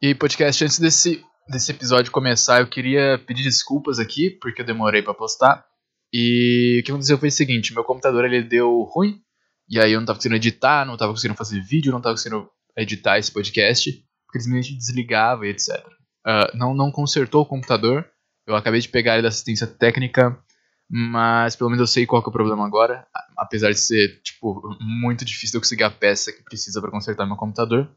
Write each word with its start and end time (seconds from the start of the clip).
E 0.00 0.06
aí, 0.06 0.14
podcast, 0.14 0.62
antes 0.62 0.78
desse, 0.78 1.24
desse 1.48 1.72
episódio 1.72 2.12
começar, 2.12 2.60
eu 2.60 2.68
queria 2.68 3.18
pedir 3.26 3.42
desculpas 3.42 3.98
aqui, 3.98 4.30
porque 4.30 4.62
eu 4.62 4.64
demorei 4.64 5.02
para 5.02 5.12
postar. 5.12 5.66
E 6.12 6.78
o 6.80 6.84
que 6.84 6.92
aconteceu 6.92 7.18
foi 7.18 7.30
o 7.30 7.32
seguinte, 7.32 7.74
meu 7.74 7.82
computador 7.82 8.24
ele 8.24 8.40
deu 8.40 8.82
ruim, 8.82 9.20
e 9.68 9.76
aí 9.80 9.90
eu 9.90 9.98
não 9.98 10.06
tava 10.06 10.18
conseguindo 10.18 10.36
editar, 10.36 10.86
não 10.86 10.96
tava 10.96 11.12
conseguindo 11.12 11.36
fazer 11.36 11.60
vídeo, 11.60 11.90
não 11.90 12.00
tava 12.00 12.14
conseguindo 12.14 12.48
editar 12.76 13.18
esse 13.18 13.32
podcast, 13.32 13.90
porque 14.24 14.38
simplesmente 14.38 14.78
desligava 14.78 15.48
e 15.48 15.50
etc. 15.50 15.84
Uh, 15.84 15.90
ah, 16.24 16.50
não, 16.54 16.72
não 16.74 16.92
consertou 16.92 17.42
o 17.42 17.46
computador, 17.46 18.08
eu 18.46 18.54
acabei 18.54 18.80
de 18.80 18.88
pegar 18.88 19.14
ele 19.14 19.22
da 19.22 19.28
assistência 19.28 19.66
técnica, 19.66 20.38
mas 20.88 21.56
pelo 21.56 21.70
menos 21.70 21.80
eu 21.80 21.92
sei 21.92 22.06
qual 22.06 22.22
é 22.22 22.28
o 22.28 22.32
problema 22.32 22.64
agora, 22.64 23.04
apesar 23.36 23.72
de 23.72 23.80
ser, 23.80 24.22
tipo, 24.22 24.62
muito 24.80 25.24
difícil 25.24 25.56
eu 25.56 25.60
conseguir 25.60 25.82
a 25.82 25.90
peça 25.90 26.32
que 26.32 26.44
precisa 26.44 26.80
para 26.80 26.92
consertar 26.92 27.26
meu 27.26 27.36
computador. 27.36 27.90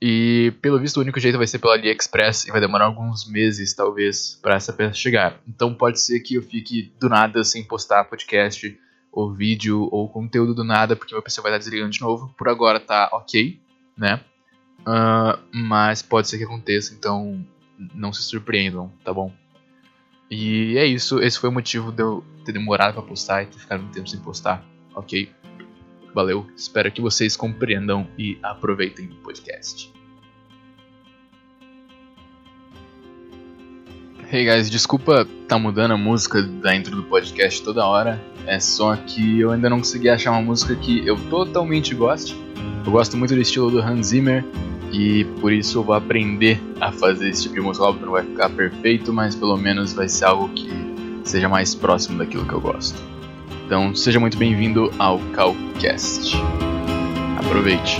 E 0.00 0.52
pelo 0.62 0.78
visto 0.78 0.98
o 0.98 1.00
único 1.00 1.18
jeito 1.18 1.38
vai 1.38 1.46
ser 1.46 1.58
pela 1.58 1.74
AliExpress 1.74 2.46
e 2.46 2.52
vai 2.52 2.60
demorar 2.60 2.84
alguns 2.84 3.28
meses 3.28 3.74
talvez 3.74 4.38
para 4.40 4.54
essa 4.54 4.72
peça 4.72 4.94
chegar. 4.94 5.40
Então 5.46 5.74
pode 5.74 6.00
ser 6.00 6.20
que 6.20 6.34
eu 6.34 6.42
fique 6.42 6.92
do 7.00 7.08
nada 7.08 7.42
sem 7.42 7.64
postar 7.64 8.04
podcast 8.04 8.78
ou 9.10 9.32
vídeo 9.32 9.88
ou 9.90 10.08
conteúdo 10.08 10.54
do 10.54 10.62
nada 10.62 10.94
porque 10.94 11.12
meu 11.12 11.22
PC 11.22 11.40
vai 11.40 11.50
estar 11.50 11.58
desligando 11.58 11.90
de 11.90 12.00
novo. 12.00 12.32
Por 12.38 12.48
agora 12.48 12.78
tá 12.78 13.08
ok, 13.12 13.60
né? 13.96 14.20
Uh, 14.80 15.38
mas 15.52 16.00
pode 16.00 16.28
ser 16.28 16.38
que 16.38 16.44
aconteça, 16.44 16.94
então 16.94 17.44
não 17.94 18.12
se 18.12 18.22
surpreendam, 18.22 18.92
tá 19.04 19.12
bom? 19.12 19.32
E 20.30 20.76
é 20.76 20.86
isso, 20.86 21.20
esse 21.20 21.38
foi 21.38 21.48
o 21.48 21.52
motivo 21.52 21.90
de 21.90 22.02
eu 22.02 22.24
ter 22.44 22.52
demorado 22.52 22.94
para 22.94 23.02
postar 23.02 23.42
e 23.42 23.46
ter 23.46 23.58
ficado 23.58 23.82
um 23.82 23.88
tempo 23.88 24.08
sem 24.08 24.20
postar, 24.20 24.64
ok? 24.94 25.30
Valeu, 26.14 26.46
espero 26.56 26.90
que 26.90 27.00
vocês 27.00 27.36
compreendam 27.36 28.06
e 28.18 28.38
aproveitem 28.42 29.06
o 29.06 29.14
podcast. 29.16 29.92
Hey 34.30 34.44
guys, 34.44 34.68
desculpa 34.68 35.26
tá 35.46 35.58
mudando 35.58 35.92
a 35.92 35.96
música 35.96 36.42
da 36.42 36.76
intro 36.76 36.94
do 36.94 37.02
podcast 37.04 37.62
toda 37.62 37.86
hora. 37.86 38.20
É 38.46 38.60
só 38.60 38.94
que 38.94 39.40
eu 39.40 39.50
ainda 39.50 39.70
não 39.70 39.78
consegui 39.78 40.10
achar 40.10 40.32
uma 40.32 40.42
música 40.42 40.76
que 40.76 41.06
eu 41.06 41.16
totalmente 41.30 41.94
goste. 41.94 42.36
Eu 42.84 42.92
gosto 42.92 43.16
muito 43.16 43.34
do 43.34 43.40
estilo 43.40 43.70
do 43.70 43.80
Hans 43.80 44.08
Zimmer 44.08 44.44
e 44.92 45.24
por 45.40 45.50
isso 45.50 45.78
eu 45.78 45.82
vou 45.82 45.94
aprender 45.94 46.60
a 46.78 46.92
fazer 46.92 47.30
esse 47.30 47.44
tipo 47.44 47.54
de 47.54 47.60
música. 47.62 47.90
Não 47.90 48.12
vai 48.12 48.22
ficar 48.22 48.50
perfeito, 48.50 49.12
mas 49.12 49.34
pelo 49.34 49.56
menos 49.56 49.94
vai 49.94 50.08
ser 50.08 50.26
algo 50.26 50.50
que 50.50 50.68
seja 51.24 51.48
mais 51.48 51.74
próximo 51.74 52.18
daquilo 52.18 52.46
que 52.46 52.52
eu 52.52 52.60
gosto. 52.60 53.17
Então, 53.68 53.94
seja 53.94 54.18
muito 54.18 54.38
bem-vindo 54.38 54.90
ao 54.98 55.18
Calcast. 55.34 56.34
Aproveite! 57.36 57.98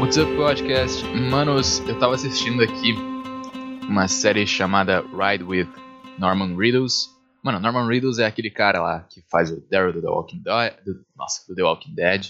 What's 0.00 0.16
up, 0.16 0.32
podcast? 0.36 1.04
Manos, 1.12 1.82
eu 1.88 1.98
tava 1.98 2.14
assistindo 2.14 2.62
aqui 2.62 2.96
uma 3.88 4.06
série 4.06 4.46
chamada 4.46 5.04
Ride 5.12 5.42
with 5.42 5.68
Norman 6.20 6.56
Reedus 6.56 7.13
Mano, 7.44 7.60
Norman 7.60 7.86
Reedus 7.86 8.18
é 8.18 8.24
aquele 8.24 8.48
cara 8.48 8.80
lá 8.80 9.00
que 9.02 9.20
faz 9.30 9.50
o 9.50 9.60
Daryl 9.70 9.92
do 9.92 10.00
The 10.00 10.08
Walking 10.08 10.42
Dead. 10.42 10.96
Nossa, 11.14 11.46
do 11.46 11.54
The 11.54 11.62
Walking 11.62 11.94
Dead. 11.94 12.28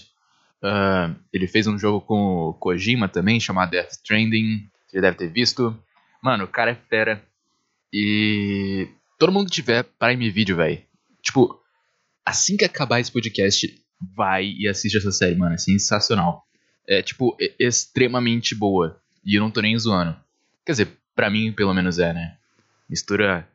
Uh, 0.61 1.15
ele 1.31 1.47
fez 1.47 1.67
um 1.67 1.79
jogo 1.79 2.01
com 2.01 2.49
o 2.49 2.53
Kojima 2.53 3.07
também, 3.07 3.39
chamado 3.39 3.71
Death 3.71 3.91
Stranding. 3.91 4.69
Você 4.85 4.99
deve 4.99 5.15
ter 5.15 5.29
visto. 5.29 5.73
Mano, 6.21 6.43
o 6.43 6.47
cara 6.49 6.71
é 6.71 6.75
fera. 6.75 7.25
E 7.93 8.89
todo 9.17 9.31
mundo 9.31 9.45
que 9.45 9.53
tiver 9.53 9.83
Prime 9.83 10.29
Video, 10.29 10.57
velho. 10.57 10.83
Tipo, 11.21 11.63
assim 12.25 12.57
que 12.57 12.65
acabar 12.65 12.99
esse 12.99 13.11
podcast, 13.11 13.73
vai 14.13 14.53
e 14.57 14.67
assiste 14.67 14.97
essa 14.97 15.13
série, 15.13 15.35
mano. 15.35 15.55
É 15.55 15.57
sensacional. 15.57 16.43
É, 16.85 17.01
tipo, 17.01 17.37
é 17.39 17.55
extremamente 17.57 18.53
boa. 18.53 18.99
E 19.23 19.35
eu 19.35 19.41
não 19.41 19.49
tô 19.49 19.61
nem 19.61 19.79
zoando. 19.79 20.13
Quer 20.65 20.73
dizer, 20.73 20.89
pra 21.15 21.29
mim, 21.29 21.53
pelo 21.53 21.73
menos 21.73 21.99
é, 21.99 22.13
né? 22.13 22.35
Mistura 22.89 23.47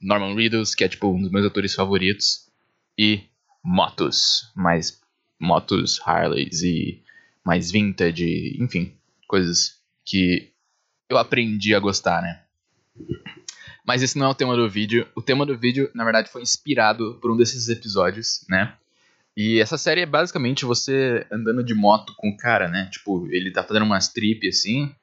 Norman 0.00 0.34
Reedus, 0.34 0.74
que 0.74 0.84
é 0.84 0.88
tipo 0.88 1.08
um 1.08 1.20
dos 1.20 1.30
meus 1.30 1.46
atores 1.46 1.74
favoritos, 1.74 2.48
e 2.98 3.22
motos, 3.62 4.50
mais 4.54 5.00
motos 5.38 6.00
Harleys 6.04 6.62
e 6.62 7.02
mais 7.44 7.70
vintage, 7.70 8.56
enfim, 8.60 8.94
coisas 9.26 9.80
que 10.04 10.50
eu 11.08 11.18
aprendi 11.18 11.74
a 11.74 11.80
gostar, 11.80 12.22
né? 12.22 12.42
Mas 13.86 14.02
esse 14.02 14.18
não 14.18 14.26
é 14.26 14.28
o 14.30 14.34
tema 14.34 14.56
do 14.56 14.68
vídeo. 14.68 15.06
O 15.14 15.20
tema 15.20 15.44
do 15.44 15.58
vídeo, 15.58 15.90
na 15.94 16.04
verdade, 16.04 16.30
foi 16.30 16.40
inspirado 16.40 17.18
por 17.20 17.30
um 17.30 17.36
desses 17.36 17.68
episódios, 17.68 18.44
né? 18.48 18.74
E 19.36 19.60
essa 19.60 19.76
série 19.76 20.02
é 20.02 20.06
basicamente 20.06 20.64
você 20.64 21.26
andando 21.30 21.62
de 21.62 21.74
moto 21.74 22.14
com 22.16 22.30
o 22.30 22.36
cara, 22.36 22.68
né? 22.68 22.88
Tipo, 22.90 23.26
ele 23.30 23.50
tá 23.50 23.62
fazendo 23.62 23.84
umas 23.84 24.08
trip 24.08 24.46
assim, 24.48 24.94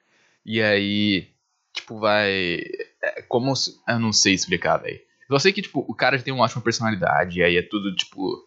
e 0.45 0.61
aí, 0.61 1.27
tipo, 1.73 1.99
vai 1.99 2.63
como. 3.31 3.53
Eu 3.87 3.97
não 3.97 4.11
sei 4.11 4.33
explicar, 4.33 4.77
velho. 4.77 4.99
Eu 5.29 5.39
sei 5.39 5.53
que, 5.53 5.61
tipo, 5.61 5.85
o 5.87 5.95
cara 5.95 6.19
tem 6.19 6.33
uma 6.33 6.43
ótima 6.43 6.61
personalidade, 6.61 7.39
e 7.39 7.43
aí 7.43 7.55
é 7.55 7.61
tudo, 7.61 7.95
tipo, 7.95 8.37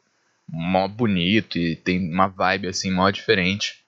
mó 0.47 0.87
bonito 0.87 1.56
e 1.56 1.75
tem 1.75 2.12
uma 2.12 2.28
vibe, 2.28 2.69
assim, 2.69 2.93
mó 2.93 3.11
diferente. 3.11 3.83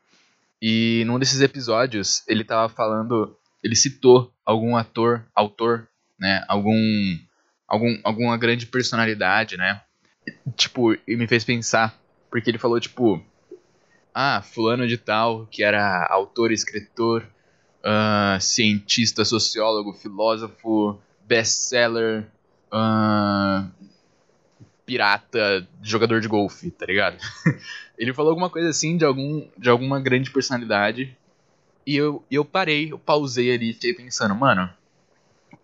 E 0.60 1.04
num 1.06 1.18
desses 1.18 1.42
episódios, 1.42 2.26
ele 2.26 2.42
tava 2.42 2.72
falando. 2.72 3.36
Ele 3.62 3.76
citou 3.76 4.32
algum 4.44 4.74
ator, 4.74 5.22
autor, 5.34 5.86
né? 6.18 6.42
Algum. 6.48 6.74
algum 7.68 7.98
alguma 8.02 8.38
grande 8.38 8.64
personalidade, 8.66 9.58
né? 9.58 9.82
Tipo, 10.56 10.94
e 10.94 11.14
me 11.16 11.26
fez 11.28 11.44
pensar. 11.44 11.94
Porque 12.30 12.50
ele 12.50 12.58
falou, 12.58 12.80
tipo. 12.80 13.22
Ah, 14.14 14.40
fulano 14.40 14.88
de 14.88 14.96
tal, 14.96 15.46
que 15.46 15.62
era 15.62 16.06
autor 16.06 16.50
escritor 16.50 17.22
uh, 17.86 18.40
cientista, 18.40 19.24
sociólogo, 19.24 19.92
filósofo, 19.92 20.98
best-seller, 21.24 22.26
uh, 22.72 23.70
pirata, 24.84 25.66
jogador 25.82 26.20
de 26.20 26.28
golfe, 26.28 26.70
tá 26.70 26.86
ligado? 26.86 27.18
ele 27.96 28.12
falou 28.12 28.30
alguma 28.30 28.50
coisa 28.50 28.68
assim 28.68 28.96
de, 28.96 29.04
algum, 29.04 29.46
de 29.56 29.70
alguma 29.70 30.00
grande 30.00 30.30
personalidade. 30.30 31.16
E 31.86 31.96
eu, 31.96 32.24
eu 32.30 32.44
parei, 32.44 32.92
eu 32.92 32.98
pausei 32.98 33.52
ali 33.52 33.70
e 33.70 33.74
fiquei 33.74 33.94
pensando, 33.94 34.34
mano, 34.34 34.68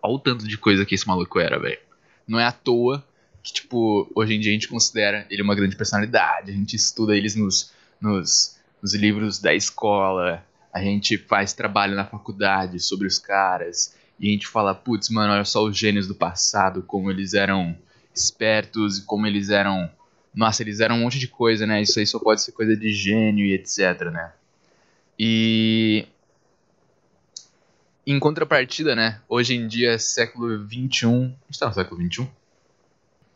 olha 0.01 0.15
o 0.15 0.19
tanto 0.19 0.47
de 0.47 0.57
coisa 0.57 0.87
que 0.87 0.95
esse 0.95 1.07
maluco 1.07 1.41
era, 1.41 1.59
velho. 1.59 1.81
Não 2.27 2.39
é 2.39 2.47
à 2.47 2.53
toa 2.53 3.05
que, 3.43 3.53
tipo, 3.53 4.09
hoje 4.15 4.35
em 4.35 4.41
dia 4.41 4.53
a 4.53 4.55
gente 4.55 4.69
considera 4.69 5.27
ele 5.29 5.43
uma 5.43 5.55
grande 5.55 5.75
personalidade, 5.75 6.53
a 6.53 6.55
gente 6.55 6.77
estuda 6.77 7.17
eles 7.17 7.35
nos, 7.35 7.73
nos, 8.01 8.57
nos 8.81 8.95
livros 8.95 9.41
da 9.41 9.53
escola, 9.53 10.45
a 10.73 10.81
gente 10.81 11.19
faz 11.19 11.53
trabalho 11.53 11.95
na 11.95 12.07
faculdade 12.07 12.81
sobre 12.81 13.07
os 13.07 13.19
caras 13.19 13.95
e 14.19 14.29
a 14.29 14.31
gente 14.31 14.47
fala, 14.47 14.75
putz, 14.75 15.09
mano, 15.11 15.33
olha 15.33 15.45
só 15.45 15.65
os 15.65 15.77
gênios 15.77 16.07
do 16.07 16.15
passado, 16.15 16.83
como 16.83 17.11
eles 17.11 17.35
eram 17.35 17.77
espertos 18.15 18.99
e 18.99 19.05
como 19.05 19.27
eles 19.27 19.51
eram. 19.51 19.91
Nossa, 20.33 20.63
eles 20.63 20.79
eram 20.79 20.97
um 20.97 21.01
monte 21.01 21.19
de 21.19 21.27
coisa, 21.27 21.67
né? 21.67 21.83
Isso 21.83 21.99
aí 21.99 22.07
só 22.07 22.21
pode 22.21 22.41
ser 22.41 22.53
coisa 22.53 22.77
de 22.77 22.93
gênio 22.93 23.45
e 23.45 23.53
etc, 23.53 24.11
né? 24.13 24.33
E. 25.19 26.07
Em 28.07 28.19
contrapartida, 28.21 28.95
né? 28.95 29.21
Hoje 29.29 29.55
em 29.55 29.67
dia, 29.67 29.99
século 29.99 30.57
XXI. 30.65 31.07
A 31.07 31.47
gente 31.51 31.59
tá 31.59 31.67
no 31.67 31.75
século 31.75 32.01
XXI? 32.01 32.29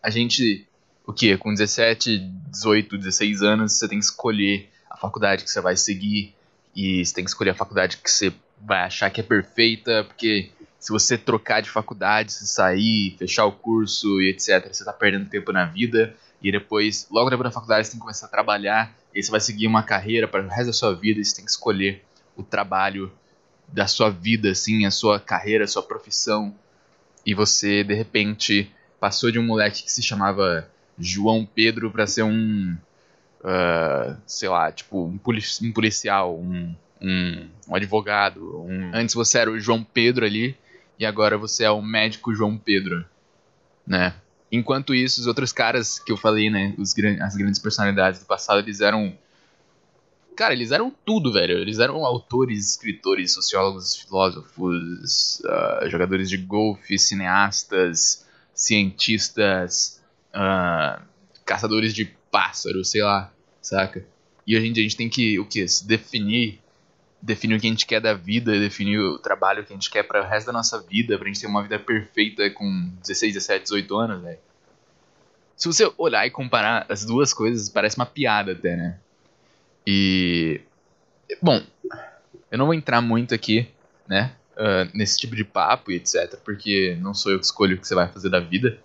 A 0.01 0.09
gente. 0.09 0.67
O 1.05 1.13
quê? 1.13 1.37
Com 1.37 1.53
17, 1.53 2.19
18, 2.51 2.97
16 2.97 3.43
anos, 3.43 3.73
você 3.73 3.89
tem 3.89 3.99
que 3.99 4.05
escolher 4.05 4.71
a 4.89 4.97
faculdade 4.97 5.43
que 5.43 5.51
você 5.51 5.61
vai 5.61 5.77
seguir 5.77 6.36
e 6.77 7.03
você 7.03 7.15
tem 7.15 7.25
que 7.25 7.31
escolher 7.31 7.51
a 7.51 7.55
faculdade 7.55 7.97
que 7.97 8.11
você 8.11 8.33
vai 8.61 8.81
achar 8.81 9.09
que 9.11 9.21
é 9.21 9.25
perfeita, 9.25 10.05
porque 10.05 10.51
se 10.79 10.93
você 10.93 11.17
trocar 11.17 11.63
de 11.63 11.71
faculdade, 11.71 12.33
se 12.33 12.47
sair, 12.47 13.17
fechar 13.19 13.47
o 13.47 13.53
curso 13.53 14.21
e 14.21 14.29
etc, 14.31 14.63
você 14.71 14.83
está 14.83 14.93
perdendo 14.93 15.31
tempo 15.31 15.51
na 15.53 15.65
vida. 15.65 16.15
E 16.43 16.53
depois, 16.53 17.09
logo 17.11 17.31
depois 17.31 17.49
da 17.49 17.51
faculdade, 17.51 17.87
você 17.87 17.93
tem 17.93 17.99
que 17.99 18.05
começar 18.05 18.27
a 18.27 18.31
trabalhar. 18.31 18.95
E 19.15 19.19
aí 19.19 19.23
você 19.23 19.31
vai 19.31 19.41
seguir 19.41 19.67
uma 19.67 19.83
carreira 19.83 20.29
para 20.29 20.45
o 20.45 20.49
resto 20.49 20.67
da 20.67 20.73
sua 20.75 20.95
vida 20.95 21.19
e 21.19 21.25
você 21.25 21.37
tem 21.37 21.45
que 21.47 21.51
escolher 21.51 22.05
o 22.37 22.43
trabalho 22.43 23.11
da 23.67 23.87
sua 23.87 24.11
vida, 24.11 24.51
assim, 24.51 24.85
a 24.85 24.91
sua 24.91 25.19
carreira, 25.19 25.65
a 25.65 25.69
sua 25.69 25.83
profissão. 25.83 26.55
E 27.25 27.35
você, 27.35 27.83
de 27.83 27.95
repente, 27.95 28.71
passou 29.01 29.31
de 29.31 29.39
um 29.39 29.47
moleque 29.47 29.83
que 29.83 29.91
se 29.91 30.03
chamava 30.03 30.69
João 30.99 31.47
Pedro 31.47 31.91
para 31.91 32.07
ser 32.07 32.23
um 32.23 32.77
uh, 33.47 34.17
sei 34.27 34.49
lá, 34.49 34.73
tipo, 34.73 35.05
um, 35.05 35.17
polici 35.17 35.65
um 35.65 35.73
policial, 35.73 36.37
um, 36.37 36.75
um, 37.01 37.49
um, 37.69 37.75
advogado. 37.75 38.61
Um... 38.63 38.91
Antes 38.93 39.15
você 39.15 39.39
era 39.39 39.51
o 39.51 39.61
João 39.61 39.85
Pedro 39.85 40.27
ali, 40.27 40.57
e 40.99 41.07
agora 41.07 41.39
você 41.39 41.65
é 41.65 41.71
o 41.71 41.81
médico 41.81 42.35
João 42.35 42.59
Pedro, 42.59 43.05
né? 43.87 44.15
Enquanto 44.51 44.95
isso, 44.95 45.21
os 45.21 45.27
outros 45.27 45.53
caras 45.53 45.99
que 45.99 46.11
eu 46.11 46.17
falei, 46.17 46.51
né, 46.51 46.75
os, 46.79 46.95
as 47.21 47.37
grandes 47.37 47.61
personalidades 47.61 48.21
do 48.21 48.27
passado, 48.27 48.61
eles 48.61 48.81
eram 48.81 49.17
Cara, 50.37 50.53
eles 50.53 50.71
eram 50.71 50.95
tudo, 51.05 51.33
velho. 51.33 51.59
Eles 51.59 51.79
eram 51.79 52.05
autores, 52.05 52.73
escritores, 52.73 53.33
sociólogos, 53.33 53.97
filósofos, 53.97 55.41
uh, 55.41 55.89
jogadores 55.89 56.29
de 56.29 56.37
golfe, 56.37 56.99
cineastas, 56.99 58.27
cientistas, 58.53 60.03
uh, 60.35 61.03
caçadores 61.43 61.95
de 61.95 62.05
pássaros, 62.31 62.91
sei 62.91 63.03
lá, 63.03 63.33
saca? 63.67 64.05
E 64.47 64.57
hoje 64.57 64.69
em 64.69 64.73
dia 64.73 64.83
a 64.83 64.87
gente 64.89 64.97
tem 64.97 65.09
que, 65.09 65.39
o 65.41 65.45
que? 65.45 65.67
Se 65.67 65.87
definir, 65.87 66.61
definir 67.21 67.57
o 67.57 67.61
que 67.61 67.67
a 67.67 67.71
gente 67.71 67.87
quer 67.87 68.01
da 68.01 68.15
vida, 68.15 68.53
definir 68.53 68.99
o 68.99 69.19
trabalho 69.19 69.65
que 69.65 69.73
a 69.73 69.77
gente 69.77 69.91
quer 69.91 70.05
para 70.05 70.23
o 70.23 70.27
resto 70.27 70.47
da 70.47 70.53
nossa 70.53 70.81
vida, 70.81 71.19
pra 71.19 71.27
gente 71.27 71.41
ter 71.41 71.47
uma 71.47 71.63
vida 71.63 71.79
perfeita 71.79 72.49
com 72.51 72.91
16, 73.01 73.35
17, 73.35 73.63
18 73.65 73.97
anos, 73.97 74.23
velho. 74.23 74.39
Se 75.57 75.67
você 75.67 75.91
olhar 75.99 76.27
e 76.27 76.31
comparar 76.31 76.87
as 76.89 77.05
duas 77.05 77.33
coisas, 77.33 77.69
parece 77.69 77.97
uma 77.97 78.07
piada 78.07 78.53
até, 78.53 78.77
né? 78.77 78.99
E. 79.87 80.61
Bom, 81.43 81.61
eu 82.51 82.59
não 82.59 82.67
vou 82.67 82.75
entrar 82.75 83.01
muito 83.01 83.35
aqui, 83.35 83.69
né? 84.07 84.33
Uh, 84.55 84.89
nesse 84.95 85.19
tipo 85.19 85.35
de 85.35 85.45
papo 85.45 85.91
e 85.91 85.97
etc. 85.97 86.37
Porque 86.45 86.97
não 87.01 87.15
sou 87.15 87.33
eu 87.33 87.39
que 87.39 87.47
escolho 87.47 87.77
o 87.77 87.81
que 87.81 87.89
você 87.89 87.95
vai 87.95 88.07
fazer 88.09 88.29
da 88.29 88.39
vida. 88.39 88.79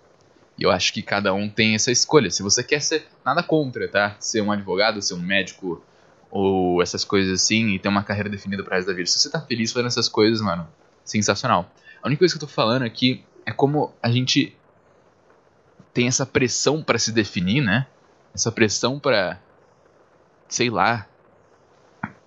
E 0.61 0.63
eu 0.63 0.69
acho 0.69 0.93
que 0.93 1.01
cada 1.01 1.33
um 1.33 1.49
tem 1.49 1.73
essa 1.73 1.91
escolha. 1.91 2.29
Se 2.29 2.43
você 2.43 2.63
quer 2.63 2.83
ser. 2.83 3.07
Nada 3.25 3.41
contra, 3.41 3.87
tá? 3.87 4.15
Ser 4.19 4.41
um 4.41 4.51
advogado, 4.51 5.01
ser 5.01 5.15
um 5.15 5.19
médico 5.19 5.83
ou 6.29 6.83
essas 6.83 7.03
coisas 7.03 7.41
assim 7.41 7.69
e 7.69 7.79
ter 7.79 7.89
uma 7.89 8.03
carreira 8.03 8.29
definida 8.29 8.63
pro 8.63 8.71
resto 8.71 8.85
da 8.85 8.93
vida. 8.93 9.07
Se 9.09 9.17
você 9.17 9.31
tá 9.31 9.41
feliz 9.41 9.71
fazendo 9.71 9.87
essas 9.87 10.07
coisas, 10.07 10.39
mano, 10.39 10.67
sensacional. 11.03 11.71
A 12.03 12.05
única 12.05 12.19
coisa 12.19 12.37
que 12.37 12.43
eu 12.43 12.47
tô 12.47 12.53
falando 12.53 12.83
aqui 12.83 13.25
é 13.43 13.51
como 13.51 13.91
a 14.03 14.11
gente 14.11 14.55
tem 15.95 16.07
essa 16.07 16.27
pressão 16.27 16.83
para 16.83 16.99
se 16.99 17.11
definir, 17.11 17.63
né? 17.63 17.87
Essa 18.31 18.51
pressão 18.51 18.99
para 18.99 19.41
sei 20.47 20.69
lá, 20.69 21.07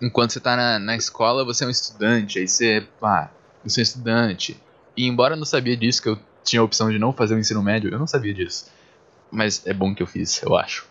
enquanto 0.03 0.33
você 0.33 0.41
tá 0.41 0.57
na, 0.57 0.81
na 0.81 0.97
escola, 0.97 1.45
você 1.45 1.63
é 1.63 1.69
um 1.69 1.71
estudante, 1.71 2.41
aí 2.41 2.49
você, 2.49 2.85
pá, 2.99 3.31
você 3.63 3.81
é 3.81 3.83
um 3.83 3.85
estudante. 3.85 4.61
E 4.97 5.07
embora 5.07 5.35
eu 5.35 5.39
não 5.39 5.45
sabia 5.45 5.77
disso, 5.77 6.03
que 6.03 6.09
eu 6.09 6.19
tinha 6.45 6.61
a 6.61 6.65
opção 6.65 6.91
de 6.91 6.99
não 6.99 7.13
fazer 7.13 7.35
o 7.35 7.39
ensino 7.39 7.63
médio, 7.63 7.91
eu 7.91 7.99
não 7.99 8.07
sabia 8.07 8.35
disso. 8.35 8.71
Mas 9.31 9.67
é 9.67 9.73
bom 9.73 9.95
que 9.95 10.03
eu 10.03 10.07
fiz, 10.07 10.41
eu 10.43 10.57
acho. 10.57 10.87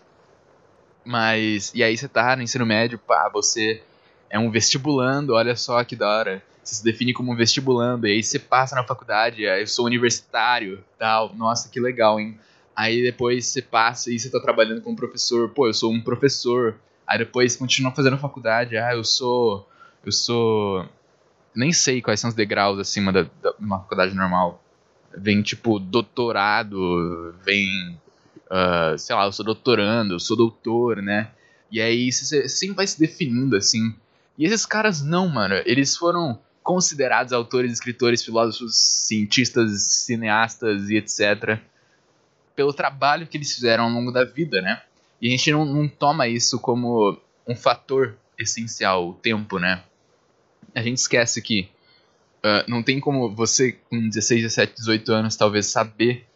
Mas, 1.04 1.72
e 1.74 1.82
aí 1.82 1.96
você 1.96 2.08
tá 2.08 2.34
no 2.36 2.42
ensino 2.42 2.66
médio, 2.66 2.98
pá, 2.98 3.30
você 3.32 3.82
é 4.28 4.38
um 4.38 4.50
vestibulando, 4.50 5.34
olha 5.34 5.54
só 5.54 5.82
que 5.84 5.94
da 5.94 6.08
hora. 6.08 6.42
Você 6.62 6.76
se 6.76 6.84
define 6.84 7.12
como 7.12 7.30
um 7.30 7.36
vestibulando, 7.36 8.06
e 8.06 8.12
aí 8.12 8.22
você 8.22 8.38
passa 8.38 8.74
na 8.74 8.82
faculdade, 8.82 9.42
eu 9.42 9.66
sou 9.66 9.84
universitário, 9.84 10.82
tal. 10.98 11.34
Nossa, 11.34 11.68
que 11.68 11.78
legal, 11.78 12.18
hein? 12.18 12.38
Aí 12.74 13.02
depois 13.02 13.46
você 13.46 13.62
passa 13.62 14.10
e 14.10 14.18
você 14.18 14.30
tá 14.30 14.40
trabalhando 14.40 14.80
como 14.80 14.96
professor. 14.96 15.50
Pô, 15.50 15.66
eu 15.66 15.74
sou 15.74 15.92
um 15.92 16.00
professor. 16.00 16.74
Aí 17.06 17.18
depois 17.18 17.54
continua 17.54 17.92
fazendo 17.92 18.18
faculdade. 18.18 18.76
Ah, 18.76 18.94
eu 18.94 19.04
sou. 19.04 19.68
Eu 20.04 20.10
sou. 20.10 20.88
Nem 21.54 21.72
sei 21.72 22.02
quais 22.02 22.18
são 22.18 22.28
os 22.28 22.34
degraus 22.34 22.78
acima 22.78 23.12
da, 23.12 23.26
da 23.42 23.54
uma 23.60 23.78
faculdade 23.80 24.14
normal. 24.14 24.63
Vem 25.16 25.42
tipo 25.42 25.78
doutorado, 25.78 27.34
vem. 27.44 27.98
Uh, 28.46 28.98
sei 28.98 29.14
lá, 29.14 29.24
eu 29.24 29.32
sou 29.32 29.44
doutorando, 29.44 30.14
eu 30.14 30.20
sou 30.20 30.36
doutor, 30.36 31.02
né? 31.02 31.30
E 31.70 31.80
aí 31.80 32.12
você 32.12 32.48
sempre 32.48 32.76
vai 32.76 32.86
se 32.86 32.98
definindo 32.98 33.56
assim. 33.56 33.94
E 34.38 34.44
esses 34.44 34.66
caras 34.66 35.02
não, 35.02 35.28
mano. 35.28 35.54
Eles 35.64 35.96
foram 35.96 36.38
considerados 36.62 37.32
autores, 37.32 37.72
escritores, 37.72 38.24
filósofos, 38.24 38.76
cientistas, 38.76 39.82
cineastas 39.82 40.88
e 40.88 40.96
etc. 40.96 41.58
pelo 42.56 42.72
trabalho 42.72 43.26
que 43.26 43.36
eles 43.36 43.54
fizeram 43.54 43.84
ao 43.84 43.90
longo 43.90 44.10
da 44.10 44.24
vida, 44.24 44.62
né? 44.62 44.82
E 45.20 45.28
a 45.28 45.30
gente 45.30 45.52
não, 45.52 45.64
não 45.64 45.88
toma 45.88 46.26
isso 46.26 46.58
como 46.58 47.18
um 47.46 47.54
fator 47.54 48.16
essencial, 48.38 49.10
o 49.10 49.14
tempo, 49.14 49.58
né? 49.58 49.82
A 50.74 50.82
gente 50.82 50.98
esquece 50.98 51.40
que 51.40 51.68
uh, 52.44 52.68
não 52.68 52.82
tem 52.82 53.00
como 53.00 53.34
você, 53.34 53.72
com 53.72 54.08
16, 54.08 54.42
17, 54.42 54.74
18 54.76 55.12
anos, 55.12 55.36
talvez 55.36 55.66
saber 55.66 56.26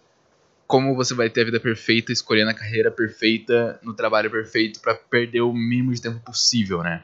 como 0.66 0.94
você 0.94 1.14
vai 1.14 1.30
ter 1.30 1.42
a 1.42 1.44
vida 1.44 1.60
perfeita, 1.60 2.12
escolhendo 2.12 2.50
a 2.50 2.54
carreira 2.54 2.90
perfeita, 2.90 3.78
no 3.82 3.94
trabalho 3.94 4.30
perfeito, 4.30 4.80
para 4.80 4.94
perder 4.94 5.40
o 5.40 5.52
mínimo 5.52 5.94
de 5.94 6.02
tempo 6.02 6.20
possível, 6.20 6.82
né? 6.82 7.02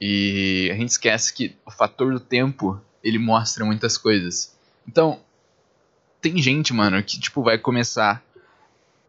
E 0.00 0.68
a 0.70 0.74
gente 0.74 0.90
esquece 0.90 1.32
que 1.32 1.56
o 1.64 1.70
fator 1.70 2.12
do 2.12 2.20
tempo, 2.20 2.80
ele 3.02 3.18
mostra 3.18 3.64
muitas 3.64 3.96
coisas. 3.96 4.56
Então, 4.86 5.20
tem 6.20 6.40
gente, 6.42 6.72
mano, 6.72 7.02
que, 7.02 7.18
tipo, 7.18 7.42
vai 7.42 7.56
começar 7.56 8.22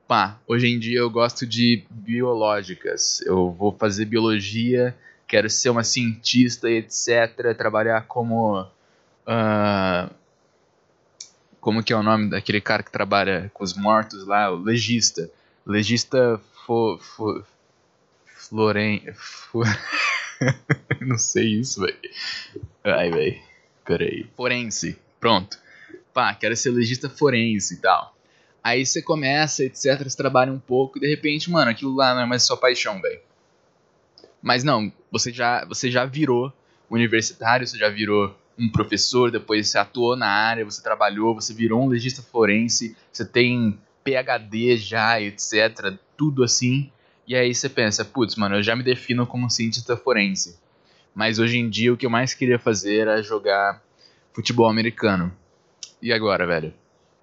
pá, 0.10 0.40
hoje 0.48 0.68
em 0.68 0.80
dia 0.80 0.98
eu 0.98 1.10
gosto 1.12 1.46
de 1.46 1.84
biológicas. 1.88 3.22
Eu 3.22 3.52
vou 3.52 3.72
fazer 3.72 4.06
biologia, 4.06 4.98
quero 5.28 5.48
ser 5.48 5.70
uma 5.70 5.84
cientista, 5.84 6.68
etc. 6.68 7.56
Trabalhar 7.56 8.08
como. 8.08 8.66
Uh, 9.30 10.12
como 11.62 11.84
que 11.84 11.94
é 11.94 11.96
o 11.96 12.02
nome 12.02 12.32
daquele 12.32 12.60
cara 12.60 12.82
que 12.82 12.92
trabalha 12.92 13.52
com 13.54 13.64
os 13.64 13.76
mortos 13.76 14.26
lá? 14.26 14.50
O 14.50 14.56
legista. 14.56 15.30
Legista 15.66 16.42
fo, 16.66 16.98
fo, 16.98 17.44
Floren. 18.26 19.02
Fo, 19.14 19.62
não 21.00 21.18
sei 21.20 21.60
isso, 21.60 21.82
velho. 21.82 21.98
Ai, 22.84 23.12
velho. 23.12 23.40
Peraí. 23.86 24.28
Forense. 24.36 24.98
Pronto. 25.20 25.60
Pá, 26.12 26.34
quero 26.34 26.56
ser 26.56 26.72
legista 26.72 27.08
forense 27.08 27.76
e 27.76 27.78
tal. 27.78 28.16
Aí 28.64 28.86
você 28.86 29.02
começa, 29.02 29.64
etc, 29.64 30.04
você 30.04 30.18
trabalha 30.18 30.52
um 30.52 30.60
pouco 30.60 30.98
e 30.98 31.02
de 31.02 31.08
repente, 31.08 31.50
mano, 31.52 31.70
aquilo 31.70 31.96
lá 31.96 32.14
não 32.14 32.22
é 32.22 32.26
mais 32.26 32.44
sua 32.44 32.58
paixão, 32.58 33.02
velho. 33.02 33.22
Mas 34.42 34.64
não, 34.64 34.92
você 35.12 35.32
já, 35.32 35.66
você 35.66 35.92
já 35.92 36.06
virou 36.06 36.52
universitário, 36.90 37.68
você 37.68 37.78
já 37.78 37.90
virou 37.90 38.36
um 38.60 38.70
professor, 38.70 39.32
depois 39.32 39.70
você 39.70 39.78
atuou 39.78 40.16
na 40.16 40.28
área, 40.28 40.66
você 40.66 40.84
trabalhou, 40.84 41.34
você 41.34 41.54
virou 41.54 41.82
um 41.82 41.88
legista 41.88 42.22
forense, 42.22 42.96
você 43.12 43.26
tem 43.26 43.80
PhD 44.04 44.78
já, 44.78 45.22
etc, 45.22 45.98
tudo 46.18 46.44
assim. 46.44 46.92
E 47.26 47.36
aí 47.36 47.54
você 47.54 47.70
pensa, 47.70 48.04
putz, 48.04 48.36
mano, 48.36 48.56
eu 48.56 48.64
já 48.64 48.76
me 48.76 48.84
defino 48.84 49.26
como 49.26 49.50
cientista 49.50 49.96
forense. 49.96 50.60
Mas 51.14 51.40
hoje 51.40 51.58
em 51.58 51.70
dia 51.70 51.94
o 51.94 51.98
que 51.98 52.06
eu 52.06 52.10
mais 52.10 52.34
queria 52.34 52.60
fazer 52.60 52.98
era 52.98 53.22
jogar 53.22 53.82
futebol 54.34 54.68
americano. 54.68 55.32
E 56.02 56.12
agora, 56.12 56.46
velho? 56.46 56.74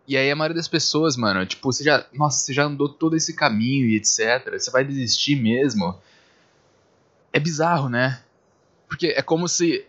E 0.09 0.17
aí 0.17 0.31
a 0.31 0.37
maioria 0.37 0.57
das 0.57 0.69
pessoas, 0.69 1.17
mano, 1.17 1.45
tipo, 1.45 1.73
você 1.73 1.83
já. 1.83 2.07
Nossa, 2.13 2.45
você 2.45 2.53
já 2.53 2.65
andou 2.65 2.89
todo 2.89 3.17
esse 3.17 3.35
caminho 3.35 3.87
e 3.87 3.97
etc. 3.97 4.53
Você 4.53 4.71
vai 4.71 4.85
desistir 4.85 5.35
mesmo. 5.35 5.99
É 7.33 7.41
bizarro, 7.41 7.89
né? 7.89 8.23
Porque 8.89 9.09
é 9.09 9.23
como 9.23 9.49
se 9.49 9.85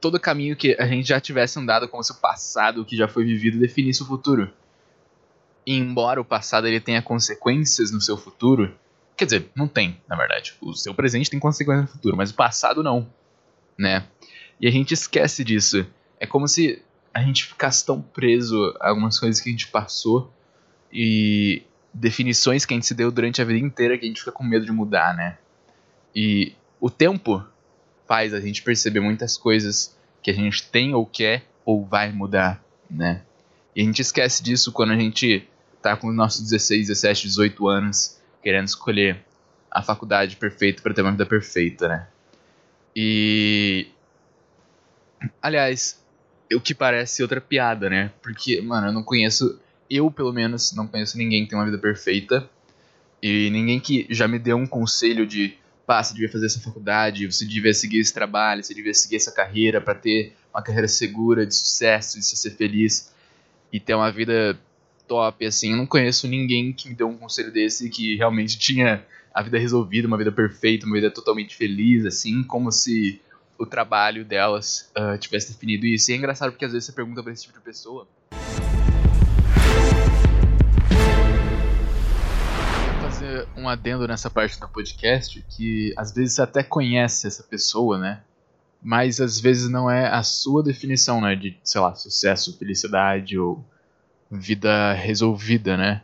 todo 0.00 0.18
caminho 0.18 0.56
que 0.56 0.76
a 0.78 0.86
gente 0.86 1.08
já 1.08 1.20
tivesse 1.20 1.58
andado, 1.58 1.88
como 1.88 2.02
se 2.02 2.12
o 2.12 2.16
passado 2.16 2.84
que 2.84 2.96
já 2.96 3.06
foi 3.06 3.24
vivido 3.24 3.58
definisse 3.58 4.02
o 4.02 4.06
futuro. 4.06 4.50
E 5.66 5.76
embora 5.76 6.20
o 6.20 6.24
passado 6.24 6.66
ele 6.66 6.80
tenha 6.80 7.02
consequências 7.02 7.90
no 7.90 8.00
seu 8.00 8.16
futuro, 8.16 8.74
quer 9.16 9.26
dizer, 9.26 9.50
não 9.54 9.68
tem, 9.68 10.00
na 10.08 10.16
verdade. 10.16 10.54
O 10.60 10.74
seu 10.74 10.94
presente 10.94 11.30
tem 11.30 11.38
consequências 11.38 11.86
no 11.86 11.92
futuro, 11.92 12.16
mas 12.16 12.30
o 12.30 12.34
passado 12.34 12.82
não, 12.82 13.06
né? 13.76 14.06
E 14.60 14.66
a 14.66 14.70
gente 14.70 14.94
esquece 14.94 15.44
disso. 15.44 15.86
É 16.18 16.26
como 16.26 16.48
se 16.48 16.82
a 17.12 17.22
gente 17.22 17.44
ficasse 17.44 17.84
tão 17.84 18.00
preso 18.00 18.74
a 18.80 18.88
algumas 18.88 19.18
coisas 19.18 19.40
que 19.40 19.48
a 19.48 19.52
gente 19.52 19.68
passou 19.68 20.32
e 20.92 21.62
definições 21.92 22.64
que 22.64 22.72
a 22.72 22.76
gente 22.76 22.86
se 22.86 22.94
deu 22.94 23.10
durante 23.10 23.42
a 23.42 23.44
vida 23.44 23.58
inteira 23.58 23.98
que 23.98 24.04
a 24.04 24.08
gente 24.08 24.20
fica 24.20 24.32
com 24.32 24.44
medo 24.44 24.64
de 24.64 24.72
mudar, 24.72 25.14
né? 25.14 25.38
E 26.14 26.54
o 26.80 26.88
tempo 26.88 27.44
faz 28.10 28.34
a 28.34 28.40
gente 28.40 28.60
perceber 28.64 28.98
muitas 28.98 29.36
coisas 29.36 29.96
que 30.20 30.32
a 30.32 30.34
gente 30.34 30.68
tem 30.68 30.92
ou 30.92 31.06
quer 31.06 31.44
ou 31.64 31.86
vai 31.86 32.10
mudar, 32.10 32.60
né? 32.90 33.22
E 33.74 33.82
a 33.82 33.84
gente 33.84 34.02
esquece 34.02 34.42
disso 34.42 34.72
quando 34.72 34.90
a 34.90 34.96
gente 34.96 35.48
tá 35.80 35.96
com 35.96 36.08
os 36.08 36.16
nossos 36.16 36.42
16, 36.42 36.88
17, 36.88 37.28
18 37.28 37.68
anos 37.68 38.20
querendo 38.42 38.66
escolher 38.66 39.24
a 39.70 39.80
faculdade 39.80 40.34
perfeita 40.34 40.82
para 40.82 40.92
ter 40.92 41.02
uma 41.02 41.12
vida 41.12 41.24
perfeita, 41.24 41.86
né? 41.86 42.08
E 42.96 43.86
aliás, 45.40 46.04
o 46.52 46.60
que 46.60 46.74
parece 46.74 47.22
outra 47.22 47.40
piada, 47.40 47.88
né? 47.88 48.10
Porque, 48.20 48.60
mano, 48.60 48.88
eu 48.88 48.92
não 48.92 49.04
conheço, 49.04 49.56
eu 49.88 50.10
pelo 50.10 50.32
menos, 50.32 50.72
não 50.72 50.88
conheço 50.88 51.16
ninguém 51.16 51.44
que 51.44 51.50
tem 51.50 51.58
uma 51.60 51.64
vida 51.64 51.78
perfeita. 51.78 52.50
E 53.22 53.50
ninguém 53.50 53.78
que 53.78 54.08
já 54.10 54.26
me 54.26 54.40
deu 54.40 54.56
um 54.56 54.66
conselho 54.66 55.24
de, 55.24 55.56
pá, 55.90 56.04
você 56.04 56.14
devia 56.14 56.30
fazer 56.30 56.46
essa 56.46 56.60
faculdade, 56.60 57.26
você 57.26 57.44
devia 57.44 57.74
seguir 57.74 57.98
esse 57.98 58.14
trabalho, 58.14 58.62
você 58.62 58.72
devia 58.72 58.94
seguir 58.94 59.16
essa 59.16 59.32
carreira 59.32 59.80
para 59.80 59.92
ter 59.92 60.36
uma 60.54 60.62
carreira 60.62 60.86
segura, 60.86 61.44
de 61.44 61.52
sucesso, 61.52 62.16
de 62.16 62.24
ser 62.24 62.50
feliz 62.52 63.12
e 63.72 63.80
ter 63.80 63.94
uma 63.94 64.12
vida 64.12 64.56
top, 65.08 65.44
assim. 65.44 65.72
Eu 65.72 65.78
não 65.78 65.86
conheço 65.86 66.28
ninguém 66.28 66.72
que 66.72 66.88
me 66.88 66.94
deu 66.94 67.08
um 67.08 67.16
conselho 67.16 67.52
desse 67.52 67.90
que 67.90 68.14
realmente 68.14 68.56
tinha 68.56 69.04
a 69.34 69.42
vida 69.42 69.58
resolvida, 69.58 70.06
uma 70.06 70.16
vida 70.16 70.30
perfeita, 70.30 70.86
uma 70.86 70.94
vida 70.94 71.10
totalmente 71.10 71.56
feliz, 71.56 72.06
assim, 72.06 72.44
como 72.44 72.70
se 72.70 73.20
o 73.58 73.66
trabalho 73.66 74.24
delas 74.24 74.92
uh, 74.96 75.18
tivesse 75.18 75.52
definido 75.52 75.86
isso. 75.86 76.12
E 76.12 76.14
é 76.14 76.18
engraçado 76.18 76.52
porque 76.52 76.66
às 76.66 76.70
vezes 76.70 76.86
você 76.86 76.92
pergunta 76.92 77.20
pra 77.20 77.32
esse 77.32 77.42
tipo 77.42 77.58
de 77.58 77.64
pessoa. 77.64 78.06
Um 83.56 83.68
adendo 83.68 84.06
nessa 84.06 84.30
parte 84.30 84.58
do 84.58 84.68
podcast 84.68 85.44
que 85.48 85.92
às 85.96 86.12
vezes 86.12 86.34
você 86.34 86.42
até 86.42 86.62
conhece 86.62 87.26
essa 87.26 87.42
pessoa, 87.42 87.98
né? 87.98 88.22
Mas 88.82 89.20
às 89.20 89.38
vezes 89.38 89.68
não 89.68 89.90
é 89.90 90.08
a 90.08 90.22
sua 90.22 90.62
definição, 90.62 91.20
né? 91.20 91.34
De, 91.36 91.56
sei 91.62 91.80
lá, 91.80 91.94
sucesso, 91.94 92.56
felicidade 92.58 93.38
ou 93.38 93.64
vida 94.30 94.92
resolvida, 94.92 95.76
né? 95.76 96.02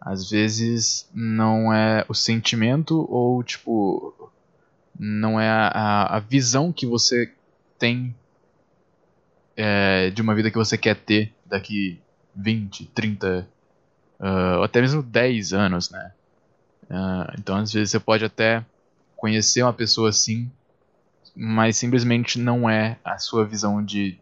Às 0.00 0.30
vezes 0.30 1.08
não 1.12 1.72
é 1.72 2.04
o 2.08 2.14
sentimento 2.14 3.06
ou, 3.10 3.42
tipo, 3.42 4.30
não 4.98 5.40
é 5.40 5.48
a, 5.48 6.16
a 6.16 6.20
visão 6.20 6.72
que 6.72 6.86
você 6.86 7.32
tem 7.78 8.14
é, 9.56 10.10
de 10.10 10.22
uma 10.22 10.34
vida 10.34 10.50
que 10.50 10.56
você 10.56 10.76
quer 10.76 10.96
ter 10.96 11.32
daqui 11.44 12.00
20, 12.34 12.86
30, 12.86 13.48
uh, 14.20 14.62
até 14.62 14.80
mesmo 14.80 15.02
10 15.02 15.52
anos, 15.52 15.90
né? 15.90 16.12
Uh, 16.88 17.32
então, 17.38 17.56
às 17.56 17.72
vezes, 17.72 17.90
você 17.90 18.00
pode 18.00 18.24
até 18.24 18.64
conhecer 19.16 19.62
uma 19.62 19.72
pessoa 19.72 20.10
assim, 20.10 20.50
mas 21.34 21.76
simplesmente 21.76 22.38
não 22.38 22.68
é 22.68 22.98
a 23.04 23.18
sua 23.18 23.44
visão 23.44 23.84
de 23.84 24.18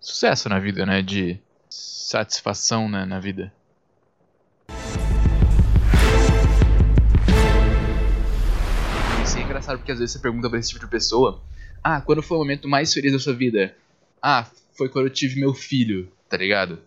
sucesso 0.00 0.48
na 0.48 0.58
vida, 0.58 0.86
né? 0.86 1.02
De 1.02 1.38
satisfação 1.68 2.88
né, 2.88 3.04
na 3.04 3.20
vida. 3.20 3.52
Isso 9.24 9.38
é 9.38 9.42
engraçado 9.42 9.78
porque 9.78 9.92
às 9.92 9.98
vezes 9.98 10.12
você 10.12 10.18
pergunta 10.18 10.48
pra 10.48 10.58
esse 10.58 10.70
tipo 10.70 10.84
de 10.84 10.90
pessoa: 10.90 11.42
Ah, 11.82 12.00
quando 12.00 12.22
foi 12.22 12.36
o 12.36 12.40
momento 12.40 12.68
mais 12.68 12.92
feliz 12.92 13.12
da 13.12 13.18
sua 13.18 13.34
vida? 13.34 13.76
Ah, 14.22 14.46
foi 14.76 14.88
quando 14.88 15.06
eu 15.06 15.12
tive 15.12 15.40
meu 15.40 15.52
filho, 15.52 16.10
tá 16.28 16.36
ligado? 16.36 16.78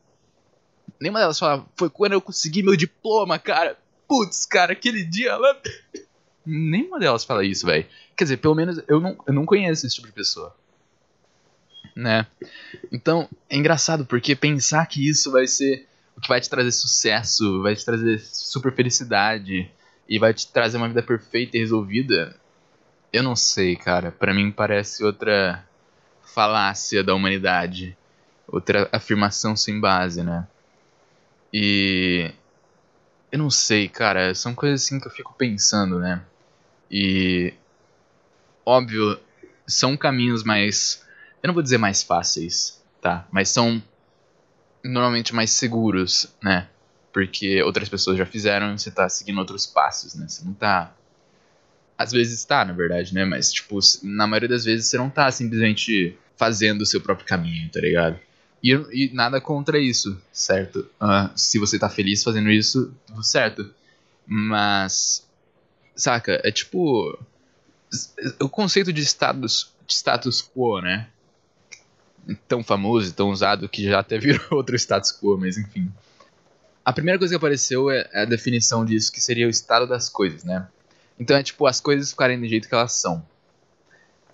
Nenhuma 1.00 1.20
delas 1.20 1.38
fala, 1.38 1.66
foi 1.76 1.90
quando 1.90 2.14
eu 2.14 2.22
consegui 2.22 2.64
meu 2.64 2.76
diploma, 2.76 3.38
cara. 3.38 3.78
Putz, 4.08 4.46
cara, 4.46 4.74
aquele 4.74 5.04
dia 5.04 5.36
lá. 5.36 5.58
Nenhuma 6.46 7.00
delas 7.00 7.26
fala 7.26 7.44
isso, 7.44 7.66
velho. 7.66 7.86
Quer 8.16 8.24
dizer, 8.24 8.38
pelo 8.38 8.56
menos 8.56 8.82
eu 8.88 9.00
não, 9.00 9.18
eu 9.28 9.34
não 9.34 9.46
conheço 9.46 9.86
esse 9.86 9.96
tipo 9.96 10.08
de 10.08 10.14
pessoa. 10.14 10.56
Né? 11.96 12.26
Então, 12.92 13.28
é 13.50 13.58
engraçado 13.58 14.06
porque 14.06 14.36
pensar 14.36 14.86
que 14.86 15.08
isso 15.08 15.32
vai 15.32 15.48
ser 15.48 15.88
o 16.16 16.22
que 16.22 16.28
vai 16.28 16.42
te 16.42 16.50
trazer 16.50 16.72
sucesso, 16.72 17.62
vai 17.62 17.76
te 17.76 17.86
trazer 17.86 18.20
super 18.20 18.74
felicidade 18.74 19.70
e 20.10 20.18
vai 20.18 20.34
te 20.34 20.52
trazer 20.52 20.78
uma 20.78 20.88
vida 20.88 21.04
perfeita 21.04 21.58
e 21.58 21.60
resolvida, 21.60 22.36
eu 23.14 23.22
não 23.22 23.36
sei, 23.36 23.76
cara. 23.76 24.12
Para 24.12 24.34
mim 24.34 24.52
parece 24.52 25.04
outra 25.04 25.64
falácia 26.24 27.04
da 27.04 27.14
humanidade, 27.14 27.96
outra 28.48 28.90
afirmação 28.92 29.56
sem 29.56 29.80
base, 29.80 30.24
né? 30.24 30.48
E 31.54 32.32
eu 33.32 33.40
não 33.40 33.50
sei, 33.50 33.88
cara, 33.88 34.34
são 34.34 34.56
coisas 34.56 34.84
assim 34.84 35.00
que 35.00 35.08
eu 35.08 35.12
fico 35.12 35.34
pensando, 35.34 36.00
né? 36.00 36.22
E 36.90 37.54
óbvio, 38.66 39.20
são 39.68 39.98
caminhos 39.98 40.44
mais 40.44 41.06
eu 41.42 41.48
não 41.48 41.54
vou 41.54 41.64
dizer 41.64 41.78
mais 41.78 42.02
fáceis, 42.04 42.82
tá? 43.02 43.28
Mas 43.32 43.50
são 43.50 43.82
normalmente 44.84 45.34
mais 45.36 45.52
seguros, 45.52 46.34
né? 46.42 46.68
Porque 47.14 47.62
outras 47.64 47.90
pessoas 47.90 48.18
já 48.18 48.26
fizeram 48.26 48.74
e 48.74 48.80
você 48.80 48.92
tá 48.92 49.08
seguindo 49.10 49.40
outros 49.40 49.66
passos, 49.66 50.16
né? 50.16 50.28
Você 50.28 50.44
não 50.44 50.54
tá 50.54 50.94
às 51.98 52.12
vezes 52.12 52.46
tá, 52.46 52.64
na 52.64 52.74
verdade, 52.74 53.14
né? 53.14 53.26
Mas, 53.26 53.52
tipo, 53.52 53.80
na 54.04 54.28
maioria 54.28 54.50
das 54.50 54.66
vezes 54.66 54.86
você 54.86 54.98
não 54.98 55.10
tá 55.10 55.32
simplesmente 55.32 56.16
fazendo 56.36 56.82
o 56.82 56.86
seu 56.86 57.02
próprio 57.02 57.26
caminho, 57.26 57.70
tá 57.72 57.80
ligado? 57.80 58.20
E, 58.64 58.72
e 58.72 59.14
nada 59.14 59.40
contra 59.40 59.80
isso, 59.80 60.20
certo? 60.32 60.80
Uh, 61.02 61.30
se 61.36 61.60
você 61.60 61.78
tá 61.78 61.90
feliz 61.90 62.24
fazendo 62.24 62.50
isso, 62.50 62.94
tudo 63.06 63.24
certo. 63.24 63.74
Mas, 64.26 65.26
saca, 65.96 66.42
é 66.44 66.52
tipo. 66.52 67.18
O 68.40 68.50
conceito 68.50 68.92
de 68.92 69.02
status, 69.02 69.72
de 69.86 69.94
status 69.94 70.42
quo, 70.42 70.82
né? 70.82 71.08
Tão 72.48 72.62
famoso 72.62 73.14
tão 73.14 73.30
usado 73.30 73.70
que 73.70 73.86
já 73.86 74.00
até 74.00 74.18
virou 74.20 74.46
outro 74.52 74.76
status 74.76 75.12
quo, 75.12 75.38
mas 75.38 75.58
enfim. 75.58 75.92
A 76.84 76.92
primeira 76.92 77.18
coisa 77.18 77.34
que 77.34 77.38
apareceu 77.38 77.90
é 77.90 78.10
a 78.14 78.26
definição 78.26 78.84
disso, 78.84 79.12
que 79.12 79.22
seria 79.22 79.48
o 79.48 79.50
estado 79.50 79.88
das 79.88 80.10
coisas, 80.10 80.44
né? 80.44 80.68
Então 81.20 81.38
é 81.38 81.44
tipo 81.44 81.66
as 81.66 81.80
coisas 81.80 82.12
ficarem 82.12 82.40
do 82.40 82.48
jeito 82.48 82.68
que 82.68 82.76
elas 82.76 82.94
são. 82.94 83.26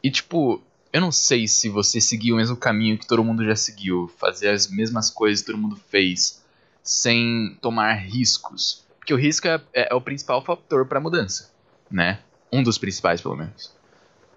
E 0.03 0.12
tipo, 0.12 0.62
eu 0.93 1.01
não 1.01 1.12
sei 1.12 1.47
se 1.47 1.67
você 1.69 2.00
seguiu 2.00 2.35
o 2.35 2.38
mesmo 2.38 2.55
caminho 2.55 3.00
que 3.00 3.07
todo 3.07 3.23
mundo 3.23 3.43
já 3.43 3.55
seguiu, 3.55 4.07
fazer 4.19 4.50
as 4.50 4.67
mesmas 4.67 5.09
coisas 5.09 5.41
que 5.43 5.51
todo 5.51 5.59
mundo 5.59 5.75
fez, 5.75 6.43
sem 6.83 7.57
tomar 7.59 7.93
riscos. 7.93 8.85
Porque 9.00 9.12
o 9.12 9.17
risco 9.17 9.47
é, 9.47 9.59
é, 9.73 9.88
é 9.91 9.95
o 9.95 10.00
principal 10.00 10.45
fator 10.45 10.85
para 10.85 11.00
mudança, 11.00 11.51
né? 11.89 12.19
Um 12.51 12.62
dos 12.62 12.77
principais, 12.77 13.19
pelo 13.19 13.35
menos. 13.35 13.73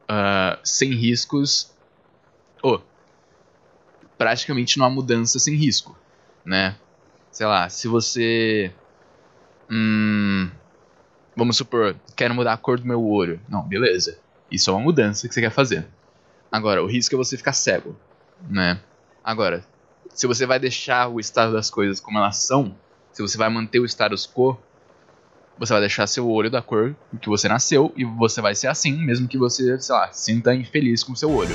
Uh, 0.09 0.59
sem 0.65 0.95
riscos. 0.95 1.71
Oh, 2.63 2.81
praticamente 4.17 4.79
não 4.79 4.87
há 4.87 4.91
mudança 4.91 5.39
sem 5.39 5.55
risco, 5.55 5.95
né? 6.43 6.75
Sei 7.31 7.45
lá, 7.45 7.69
se 7.69 7.87
você. 7.87 8.73
Hum, 9.71 10.51
vamos 11.37 11.59
supor, 11.59 11.95
quero 12.17 12.35
mudar 12.35 12.55
a 12.55 12.57
cor 12.57 12.81
do 12.81 12.87
meu 12.87 13.05
olho. 13.05 13.39
Não, 13.47 13.63
beleza. 13.63 14.19
Isso 14.51 14.71
é 14.71 14.73
uma 14.73 14.81
mudança 14.81 15.29
que 15.29 15.35
você 15.35 15.43
quer 15.43 15.51
fazer. 15.51 15.87
Agora, 16.57 16.83
o 16.83 16.87
risco 16.87 17.15
é 17.15 17.19
você 17.19 17.37
ficar 17.37 17.53
cego, 17.53 17.95
né? 18.49 18.81
Agora, 19.23 19.63
se 20.09 20.27
você 20.27 20.47
vai 20.47 20.59
deixar 20.59 21.07
o 21.07 21.21
estado 21.21 21.53
das 21.53 21.69
coisas 21.69 22.01
como 22.01 22.17
elas 22.17 22.39
são, 22.39 22.75
se 23.13 23.21
você 23.21 23.37
vai 23.37 23.51
manter 23.51 23.79
o 23.79 23.85
status 23.85 24.27
quo, 24.27 24.59
você 25.59 25.75
vai 25.75 25.83
deixar 25.83 26.07
seu 26.07 26.27
olho 26.31 26.51
da 26.51 26.63
cor 26.63 26.97
que 27.21 27.29
você 27.29 27.47
nasceu 27.47 27.93
e 27.95 28.07
você 28.07 28.41
vai 28.41 28.55
ser 28.55 28.69
assim, 28.69 28.97
mesmo 28.97 29.29
que 29.29 29.37
você, 29.37 29.79
sei 29.79 29.95
lá, 29.95 30.11
sinta 30.13 30.55
infeliz 30.55 31.05
com 31.05 31.15
seu 31.15 31.31
olho. 31.31 31.55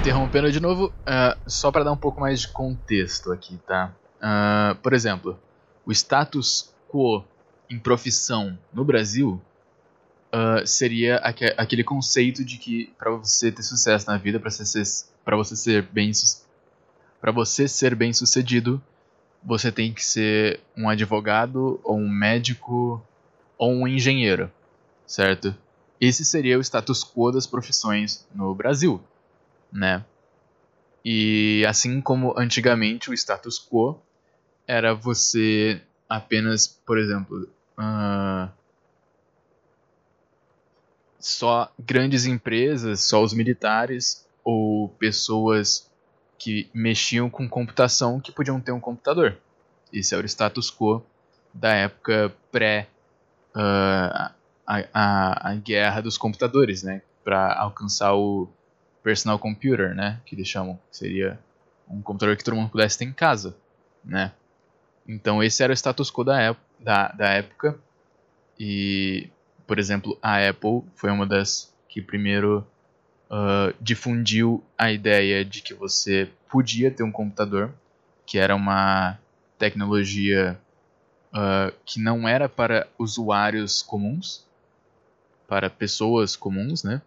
Interrompendo 0.00 0.52
de 0.52 0.60
novo, 0.60 0.88
uh, 0.88 1.40
só 1.46 1.72
para 1.72 1.82
dar 1.82 1.92
um 1.92 1.96
pouco 1.96 2.20
mais 2.20 2.42
de 2.42 2.48
contexto 2.48 3.32
aqui, 3.32 3.58
tá? 3.66 3.90
Uh, 4.20 4.74
por 4.82 4.92
exemplo, 4.92 5.40
o 5.86 5.92
status 5.92 6.74
quo 6.90 7.24
em 7.70 7.78
profissão 7.78 8.58
no 8.70 8.84
Brasil 8.84 9.40
uh, 10.32 10.66
seria 10.66 11.16
aqu 11.16 11.44
aquele 11.56 11.84
conceito 11.84 12.44
de 12.44 12.58
que 12.58 12.92
para 12.98 13.10
você 13.10 13.50
ter 13.50 13.62
sucesso 13.62 14.06
na 14.06 14.16
vida, 14.16 14.38
para 14.38 14.50
você 14.50 14.64
ser, 14.64 14.84
você 15.36 15.56
ser 15.56 15.82
bem 15.82 16.12
para 17.20 17.32
você 17.32 17.66
ser 17.66 17.94
bem 17.94 18.12
sucedido, 18.12 18.80
você 19.42 19.72
tem 19.72 19.92
que 19.92 20.04
ser 20.04 20.60
um 20.76 20.88
advogado 20.88 21.80
ou 21.82 21.98
um 21.98 22.08
médico 22.08 23.02
ou 23.56 23.72
um 23.72 23.88
engenheiro, 23.88 24.50
certo? 25.06 25.54
Esse 26.00 26.24
seria 26.24 26.58
o 26.58 26.60
status 26.60 27.02
quo 27.02 27.32
das 27.32 27.46
profissões 27.46 28.26
no 28.32 28.54
Brasil, 28.54 29.02
né? 29.72 30.04
E 31.04 31.64
assim 31.66 32.00
como 32.00 32.38
antigamente 32.38 33.10
o 33.10 33.14
status 33.14 33.58
quo 33.58 34.00
era 34.66 34.94
você 34.94 35.80
apenas, 36.08 36.66
por 36.66 36.98
exemplo, 36.98 37.48
uh, 37.78 38.48
só 41.28 41.70
grandes 41.78 42.26
empresas, 42.26 43.00
só 43.02 43.22
os 43.22 43.32
militares 43.32 44.26
ou 44.42 44.88
pessoas 44.88 45.90
que 46.38 46.70
mexiam 46.72 47.28
com 47.28 47.48
computação 47.48 48.20
que 48.20 48.32
podiam 48.32 48.60
ter 48.60 48.72
um 48.72 48.80
computador. 48.80 49.36
Esse 49.92 50.14
era 50.14 50.22
o 50.22 50.28
status 50.28 50.70
quo 50.70 51.04
da 51.52 51.74
época 51.74 52.32
pré 52.50 52.88
uh, 53.54 54.32
a, 54.66 54.84
a, 54.92 55.50
a, 55.50 55.54
guerra 55.56 56.00
dos 56.00 56.16
computadores, 56.16 56.82
né? 56.82 57.02
Para 57.24 57.54
alcançar 57.58 58.14
o 58.14 58.48
personal 59.02 59.38
computer, 59.38 59.94
né? 59.94 60.20
Que 60.24 60.34
eles 60.34 60.48
chamam, 60.48 60.78
seria 60.90 61.38
um 61.88 62.00
computador 62.00 62.36
que 62.36 62.44
todo 62.44 62.54
mundo 62.54 62.70
pudesse 62.70 62.98
ter 62.98 63.04
em 63.04 63.12
casa, 63.12 63.56
né? 64.04 64.32
Então 65.06 65.42
esse 65.42 65.62
era 65.62 65.72
o 65.72 65.76
status 65.76 66.10
quo 66.10 66.24
da, 66.24 66.54
da, 66.78 67.08
da 67.08 67.28
época 67.30 67.78
e 68.58 69.30
por 69.68 69.78
exemplo, 69.78 70.18
a 70.22 70.48
Apple 70.48 70.82
foi 70.96 71.10
uma 71.10 71.26
das 71.26 71.70
que 71.90 72.00
primeiro 72.00 72.66
uh, 73.30 73.74
difundiu 73.78 74.64
a 74.78 74.90
ideia 74.90 75.44
de 75.44 75.60
que 75.60 75.74
você 75.74 76.30
podia 76.48 76.90
ter 76.90 77.02
um 77.02 77.12
computador, 77.12 77.70
que 78.24 78.38
era 78.38 78.56
uma 78.56 79.18
tecnologia 79.58 80.58
uh, 81.34 81.70
que 81.84 82.00
não 82.00 82.26
era 82.26 82.48
para 82.48 82.88
usuários 82.98 83.82
comuns, 83.82 84.46
para 85.46 85.68
pessoas 85.68 86.34
comuns, 86.34 86.82
né? 86.82 87.02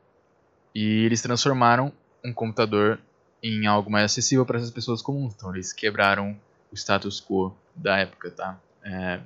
E 0.73 1.03
eles 1.03 1.21
transformaram 1.21 1.91
um 2.23 2.31
computador 2.31 2.99
em 3.41 3.65
algo 3.65 3.89
mais 3.89 4.05
acessível 4.05 4.45
para 4.45 4.59
essas 4.59 4.69
pessoas 4.69 5.01
comuns. 5.01 5.33
Então 5.33 5.51
eles 5.51 5.73
quebraram 5.73 6.39
o 6.71 6.75
status 6.75 7.19
quo 7.19 7.55
da 7.75 7.97
época, 7.97 8.29
tá? 8.29 8.59
É, 8.83 9.19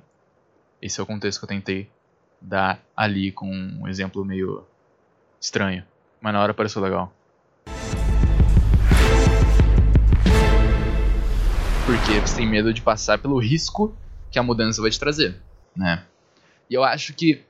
esse 0.80 0.98
é 0.98 1.02
o 1.02 1.06
contexto 1.06 1.38
que 1.38 1.44
eu 1.44 1.48
tentei 1.48 1.90
dar 2.40 2.80
ali 2.96 3.32
com 3.32 3.50
um 3.50 3.88
exemplo 3.88 4.24
meio 4.24 4.64
estranho. 5.40 5.84
Mas 6.20 6.32
na 6.32 6.42
hora 6.42 6.54
pareceu 6.54 6.82
legal. 6.82 7.12
Porque 11.86 12.20
você 12.20 12.36
tem 12.36 12.48
medo 12.48 12.72
de 12.72 12.82
passar 12.82 13.18
pelo 13.18 13.38
risco 13.38 13.96
que 14.30 14.38
a 14.38 14.42
mudança 14.42 14.82
vai 14.82 14.90
te 14.90 14.98
trazer, 14.98 15.36
né? 15.74 16.04
E 16.68 16.74
eu 16.74 16.82
acho 16.82 17.14
que, 17.14 17.42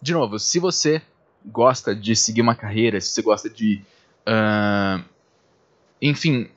de 0.00 0.14
novo, 0.14 0.38
se 0.38 0.58
você 0.58 1.02
gosta 1.44 1.94
de 1.94 2.16
seguir 2.16 2.40
uma 2.40 2.54
carreira, 2.54 3.00
se 3.00 3.08
você 3.08 3.20
gosta 3.20 3.50
de, 3.50 3.82
uh, 4.26 5.04
enfim, 6.00 6.48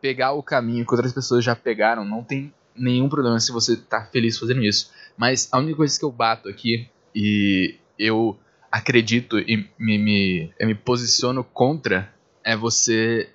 pegar 0.00 0.32
o 0.32 0.42
caminho 0.42 0.84
que 0.84 0.92
outras 0.92 1.12
pessoas 1.12 1.44
já 1.44 1.54
pegaram, 1.54 2.04
não 2.04 2.24
tem 2.24 2.52
nenhum 2.76 3.08
problema 3.08 3.38
se 3.40 3.52
você 3.52 3.76
tá 3.76 4.04
feliz 4.04 4.38
fazendo 4.38 4.62
isso. 4.62 4.90
Mas 5.16 5.48
a 5.52 5.58
única 5.58 5.76
coisa 5.76 5.98
que 5.98 6.04
eu 6.04 6.12
bato 6.12 6.48
aqui 6.48 6.88
e 7.14 7.76
eu 7.98 8.38
acredito 8.70 9.38
e 9.38 9.68
me, 9.78 9.98
me, 9.98 10.52
eu 10.58 10.66
me 10.66 10.74
posiciono 10.74 11.44
contra 11.44 12.12
é 12.42 12.56
você 12.56 13.28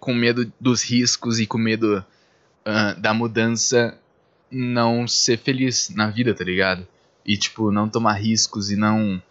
com 0.00 0.14
medo 0.14 0.52
dos 0.60 0.82
riscos 0.82 1.38
e 1.38 1.46
com 1.46 1.58
medo 1.58 2.04
uh, 2.66 3.00
da 3.00 3.14
mudança 3.14 3.98
não 4.50 5.08
ser 5.08 5.38
feliz 5.38 5.90
na 5.90 6.08
vida, 6.08 6.34
tá 6.34 6.44
ligado? 6.44 6.86
E, 7.24 7.36
tipo, 7.36 7.70
não 7.70 7.88
tomar 7.88 8.14
riscos 8.14 8.70
e 8.70 8.76
não. 8.76 9.22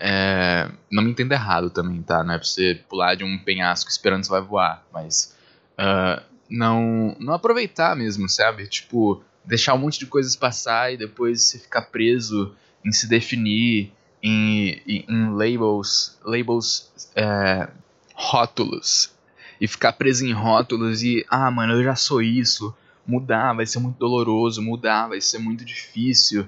É, 0.00 0.70
não 0.92 1.02
me 1.02 1.10
entenda 1.10 1.34
errado 1.34 1.70
também, 1.70 2.00
tá? 2.02 2.22
Não 2.22 2.34
é 2.34 2.38
pra 2.38 2.46
você 2.46 2.80
pular 2.88 3.16
de 3.16 3.24
um 3.24 3.38
penhasco 3.38 3.90
esperando 3.90 4.20
que 4.20 4.26
você 4.26 4.32
vai 4.32 4.42
voar, 4.42 4.86
mas. 4.92 5.36
Uh, 5.78 6.22
não, 6.48 7.16
não 7.18 7.34
aproveitar 7.34 7.94
mesmo, 7.96 8.28
sabe? 8.28 8.66
Tipo, 8.66 9.22
deixar 9.44 9.74
um 9.74 9.78
monte 9.78 9.98
de 9.98 10.06
coisas 10.06 10.36
passar 10.36 10.92
e 10.92 10.96
depois 10.96 11.42
você 11.42 11.58
ficar 11.58 11.82
preso 11.82 12.54
em 12.84 12.92
se 12.92 13.06
definir, 13.08 13.92
em, 14.22 14.82
em, 14.86 15.04
em 15.08 15.30
labels, 15.30 16.18
labels 16.24 16.90
é, 17.14 17.68
rótulos. 18.14 19.12
E 19.60 19.66
ficar 19.66 19.92
preso 19.92 20.24
em 20.24 20.32
rótulos 20.32 21.02
e, 21.02 21.26
ah, 21.28 21.50
mano, 21.50 21.74
eu 21.74 21.84
já 21.84 21.96
sou 21.96 22.22
isso. 22.22 22.74
Mudar 23.06 23.54
vai 23.54 23.66
ser 23.66 23.78
muito 23.80 23.98
doloroso, 23.98 24.62
mudar 24.62 25.08
vai 25.08 25.20
ser 25.20 25.38
muito 25.38 25.64
difícil. 25.64 26.46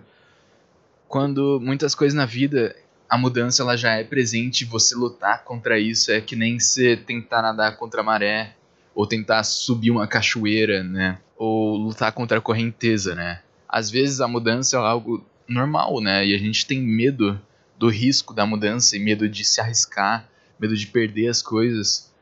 Quando 1.09 1.59
muitas 1.61 1.95
coisas 1.95 2.15
na 2.15 2.25
vida, 2.25 2.77
a 3.09 3.19
mudança 3.19 3.63
ela 3.63 3.77
já 3.77 3.95
é 3.95 4.05
presente, 4.05 4.65
você 4.65 4.95
lutar 4.95 5.43
contra 5.43 5.79
isso 5.81 6.13
é 6.13 6.21
que 6.21 6.37
nem 6.37 6.61
você 6.61 6.97
tentar 6.97 7.43
nadar 7.43 7.77
contra 7.77 8.03
a 8.03 8.05
maré, 8.05 8.55
ou 8.95 9.07
tentar 9.07 9.43
subir 9.45 9.91
uma 9.91 10.07
cachoeira, 10.07 10.83
né? 10.83 11.19
Ou 11.37 11.77
lutar 11.77 12.13
contra 12.13 12.39
a 12.39 12.41
correnteza, 12.41 13.15
né? 13.15 13.41
Às 13.69 13.91
vezes 13.91 14.21
a 14.21 14.29
mudança 14.29 14.77
é 14.77 14.81
algo 14.81 15.25
normal, 15.49 16.01
né? 16.01 16.27
E 16.27 16.35
a 16.35 16.39
gente 16.39 16.67
tem 16.67 16.81
medo 16.81 17.41
do 17.79 17.89
risco 17.89 18.35
da 18.35 18.45
mudança 18.45 18.97
e 18.97 19.01
medo 19.01 19.29
de 19.29 19.45
se 19.45 19.61
arriscar, 19.61 20.29
medo 20.59 20.77
de 20.77 20.87
perder 20.87 21.29
as 21.29 21.41
coisas, 21.41 22.13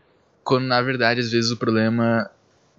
quando 0.44 0.66
na 0.66 0.80
verdade 0.80 1.20
às 1.20 1.30
vezes 1.30 1.50
o 1.50 1.56
problema 1.56 2.30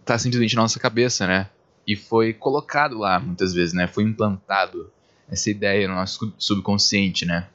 tá 0.06 0.18
simplesmente 0.18 0.56
na 0.56 0.62
nossa 0.62 0.80
cabeça, 0.80 1.28
né? 1.28 1.50
E 1.86 1.96
foi 1.96 2.34
colocado 2.34 2.98
lá 2.98 3.20
muitas 3.20 3.54
vezes, 3.54 3.74
né? 3.74 3.88
Foi 3.88 4.04
implantado 4.04 4.90
essa 5.30 5.50
ideia 5.50 5.88
no 5.88 5.96
nosso 5.96 6.34
subconsciente, 6.38 7.26
né? 7.26 7.48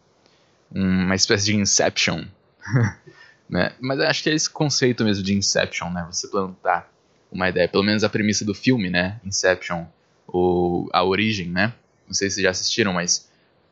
Uma 0.73 1.14
espécie 1.14 1.47
de 1.47 1.57
inception. 1.57 2.25
né? 3.54 3.73
Mas 3.78 4.00
acho 4.00 4.25
que 4.25 4.30
é 4.30 4.34
esse 4.34 4.50
conceito 4.50 5.04
mesmo 5.04 5.23
de 5.23 5.32
inception, 5.32 5.88
né? 5.88 6.04
Você 6.11 6.26
plantar 6.26 6.92
uma 7.30 7.49
ideia, 7.49 7.68
pelo 7.68 7.84
menos 7.84 8.02
a 8.02 8.08
premissa 8.08 8.44
do 8.44 8.52
filme, 8.52 8.90
né? 8.90 9.20
Inception, 9.25 9.87
ou 10.26 10.90
a 10.92 11.04
origem, 11.04 11.49
né? 11.49 11.73
Não 12.04 12.12
sei 12.12 12.28
se 12.30 12.42
já 12.42 12.50
assistiram, 12.50 12.92
mas 12.92 13.30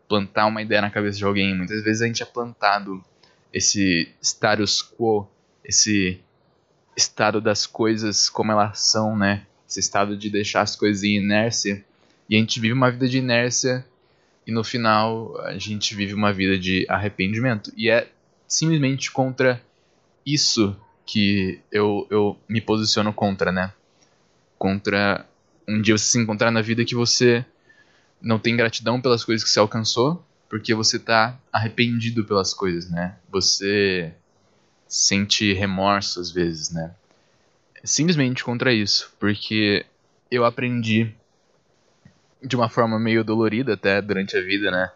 plantar 0.09 0.47
uma 0.47 0.63
ideia 0.63 0.81
na 0.81 0.89
cabeça 0.89 1.19
de 1.19 1.25
alguém, 1.25 1.57
muitas 1.57 1.83
vezes 1.83 2.01
a 2.01 2.07
gente 2.07 2.23
é 2.23 2.27
plantado 2.27 3.05
esse 3.53 4.09
status 4.23 4.81
quo, 4.83 5.27
esse 5.65 6.21
estado 6.97 7.41
das 7.41 7.67
coisas 7.67 8.31
como 8.31 8.53
elas 8.53 8.79
são, 8.79 9.19
né? 9.19 9.45
Esse 9.69 9.81
estado 9.81 10.17
de 10.17 10.31
deixar 10.31 10.61
as 10.61 10.77
coisas 10.77 11.03
em 11.03 11.17
inércia. 11.17 11.85
E 12.31 12.37
a 12.37 12.39
gente 12.39 12.61
vive 12.61 12.73
uma 12.73 12.89
vida 12.89 13.09
de 13.09 13.19
inércia 13.19 13.85
e 14.47 14.53
no 14.53 14.63
final 14.63 15.37
a 15.41 15.59
gente 15.59 15.93
vive 15.93 16.15
uma 16.15 16.33
vida 16.33 16.57
de 16.57 16.87
arrependimento. 16.89 17.73
E 17.77 17.91
é 17.91 18.09
simplesmente 18.47 19.11
contra 19.11 19.61
isso 20.25 20.77
que 21.05 21.61
eu, 21.71 22.07
eu 22.11 22.39
me 22.49 22.61
posiciono 22.61 23.13
contra, 23.13 23.51
né? 23.51 23.73
Contra 24.59 25.27
um 25.69 25.81
dia 25.81 25.97
você 25.97 26.05
se 26.05 26.19
encontrar 26.19 26.51
na 26.51 26.63
vida 26.63 26.85
que 26.85 26.95
você 26.95 27.45
não 28.21 28.39
tem 28.39 28.57
gratidão 28.57 29.01
pelas 29.01 29.25
coisas 29.25 29.45
que 29.45 29.51
você 29.51 29.59
alcançou, 29.59 30.25
porque 30.49 30.75
você 30.75 30.99
tá 30.99 31.39
arrependido 31.53 32.25
pelas 32.25 32.55
coisas, 32.55 32.89
né? 32.91 33.17
Você 33.31 34.15
sente 34.87 35.53
remorso 35.53 36.21
às 36.21 36.31
vezes, 36.31 36.71
né? 36.71 36.95
Simplesmente 37.83 38.45
contra 38.45 38.73
isso, 38.73 39.13
porque 39.19 39.85
eu 40.31 40.45
aprendi 40.45 41.13
de 42.43 42.55
uma 42.55 42.69
forma 42.69 42.99
meio 42.99 43.25
dolorida 43.25 43.75
até 43.75 44.01
durante 44.01 44.37
a 44.37 44.41
vida, 44.41 44.71
né? 44.71 44.91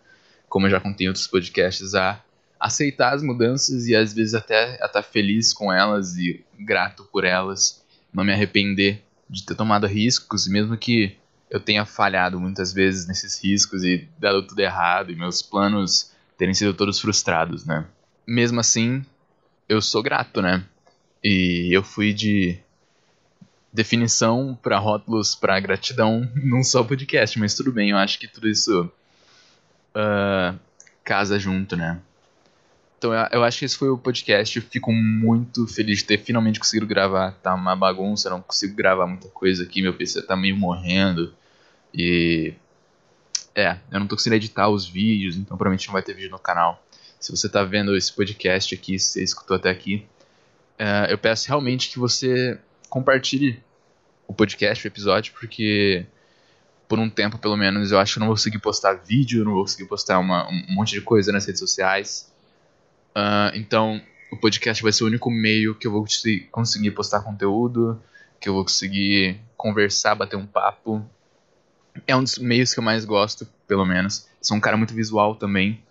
Como 0.49 0.67
eu 0.67 0.71
já 0.71 0.81
contei 0.81 1.07
em 1.07 1.09
outros 1.09 1.27
podcasts, 1.27 1.95
a 1.95 2.23
aceitar 2.59 3.15
as 3.15 3.23
mudanças 3.23 3.87
e 3.87 3.95
às 3.95 4.13
vezes 4.13 4.35
até 4.35 4.75
estar 4.85 5.03
feliz 5.03 5.53
com 5.53 5.73
elas 5.73 6.17
e 6.17 6.45
grato 6.59 7.05
por 7.05 7.25
elas, 7.25 7.85
não 8.13 8.25
me 8.25 8.33
arrepender 8.33 9.03
de 9.29 9.45
ter 9.45 9.55
tomado 9.55 9.87
riscos, 9.87 10.47
mesmo 10.47 10.77
que 10.77 11.17
eu 11.51 11.61
tenha 11.61 11.85
falhado 11.85 12.41
muitas 12.41 12.73
vezes 12.73 13.07
nesses 13.07 13.43
riscos 13.43 13.85
e 13.85 14.09
dado 14.19 14.47
tudo 14.47 14.61
errado 14.61 15.13
e 15.13 15.17
meus 15.17 15.43
planos 15.43 16.13
terem 16.37 16.55
sido 16.55 16.75
todos 16.75 17.01
frustrados, 17.01 17.65
né? 17.65 17.87
Mesmo 18.27 18.61
assim, 18.61 19.05
eu 19.69 19.81
sou 19.81 20.03
grato, 20.03 20.43
né? 20.43 20.65
E 21.23 21.71
eu 21.73 21.83
fui 21.83 22.13
de 22.13 22.59
definição 23.73 24.59
para 24.63 24.79
rótulos 24.79 25.35
para 25.35 25.61
gratidão 25.61 26.29
num 26.35 26.65
só 26.65 26.83
podcast, 26.83 27.39
mas 27.39 27.55
tudo 27.55 27.73
bem, 27.73 27.91
eu 27.91 27.97
acho 27.97 28.19
que 28.19 28.27
tudo 28.27 28.49
isso 28.49 28.91
uh, 29.95 30.59
casa 31.05 31.39
junto, 31.39 31.77
né? 31.77 32.01
Então 32.99 33.13
eu, 33.31 33.45
acho 33.45 33.59
que 33.59 33.65
esse 33.65 33.77
foi 33.77 33.91
o 33.91 33.99
podcast. 33.99 34.57
Eu 34.57 34.63
fico 34.63 34.93
muito 34.93 35.67
feliz 35.67 35.99
de 35.99 36.05
ter 36.05 36.19
finalmente 36.19 36.59
conseguido 36.59 36.87
gravar. 36.87 37.33
Tá 37.43 37.55
uma 37.55 37.77
bagunça, 37.77 38.31
não 38.31 38.41
consigo 38.41 38.75
gravar 38.75 39.07
muita 39.07 39.29
coisa 39.29 39.65
aqui. 39.65 39.83
Meu 39.83 39.95
PC 39.95 40.23
tá 40.23 40.37
meio 40.37 40.57
morrendo. 40.57 41.35
E. 41.93 42.55
É, 43.55 43.79
eu 43.91 44.01
não 44.01 44.07
tô 44.07 44.17
conseguindo 44.17 44.37
editar 44.37 44.69
os 44.69 44.87
vídeos, 44.87 45.35
então 45.37 45.57
provavelmente 45.57 45.87
não 45.87 45.95
vai 45.95 46.03
ter 46.03 46.13
vídeo 46.13 46.31
no 46.31 46.39
canal 46.39 46.83
se 47.19 47.31
você 47.31 47.47
está 47.47 47.65
vendo 47.65 47.97
esse 47.97 48.13
podcast 48.13 48.75
aqui, 48.75 48.99
se 48.99 49.13
você 49.13 49.25
escutou 49.25 49.57
até 49.57 49.71
aqui, 49.71 50.07
uh, 50.79 51.11
eu 51.11 51.19
peço 51.19 51.49
realmente 51.49 51.91
que 51.91 51.99
você 51.99 52.59
compartilhe 52.89 53.63
o 54.29 54.35
podcast, 54.35 54.87
o 54.87 54.89
episódio, 54.89 55.33
porque 55.39 56.07
por 56.89 56.99
um 56.99 57.11
tempo, 57.11 57.39
pelo 57.39 57.57
menos, 57.57 57.91
eu 57.91 57.99
acho 57.99 58.15
que 58.15 58.19
eu 58.19 58.21
não 58.21 58.29
vou 58.29 58.37
conseguir 58.37 58.61
postar 58.61 58.93
vídeo, 58.95 59.45
não 59.45 59.55
vou 59.55 59.63
conseguir 59.63 59.89
postar 59.89 60.21
uma, 60.21 60.49
um 60.49 60.75
monte 60.75 60.93
de 60.93 61.01
coisa 61.01 61.33
nas 61.33 61.45
redes 61.45 61.59
sociais. 61.59 62.33
Uh, 63.17 63.49
então, 63.55 64.03
o 64.31 64.37
podcast 64.37 64.83
vai 64.83 64.93
ser 64.93 65.05
o 65.05 65.07
único 65.07 65.31
meio 65.31 65.75
que 65.75 65.87
eu 65.87 65.91
vou 65.91 66.05
conseguir 66.51 66.91
postar 66.91 67.23
conteúdo, 67.23 67.99
que 68.39 68.47
eu 68.47 68.53
vou 68.53 68.63
conseguir 68.63 69.41
conversar, 69.57 70.15
bater 70.15 70.37
um 70.37 70.47
papo. 70.47 71.03
É 72.07 72.15
um 72.15 72.23
dos 72.23 72.37
meios 72.37 72.75
que 72.75 72.79
eu 72.79 72.85
mais 72.85 73.07
gosto, 73.07 73.49
pelo 73.67 73.87
menos. 73.87 74.29
Sou 74.43 74.55
um 74.55 74.61
cara 74.61 74.77
muito 74.77 74.93
visual 74.93 75.35
também. 75.35 75.83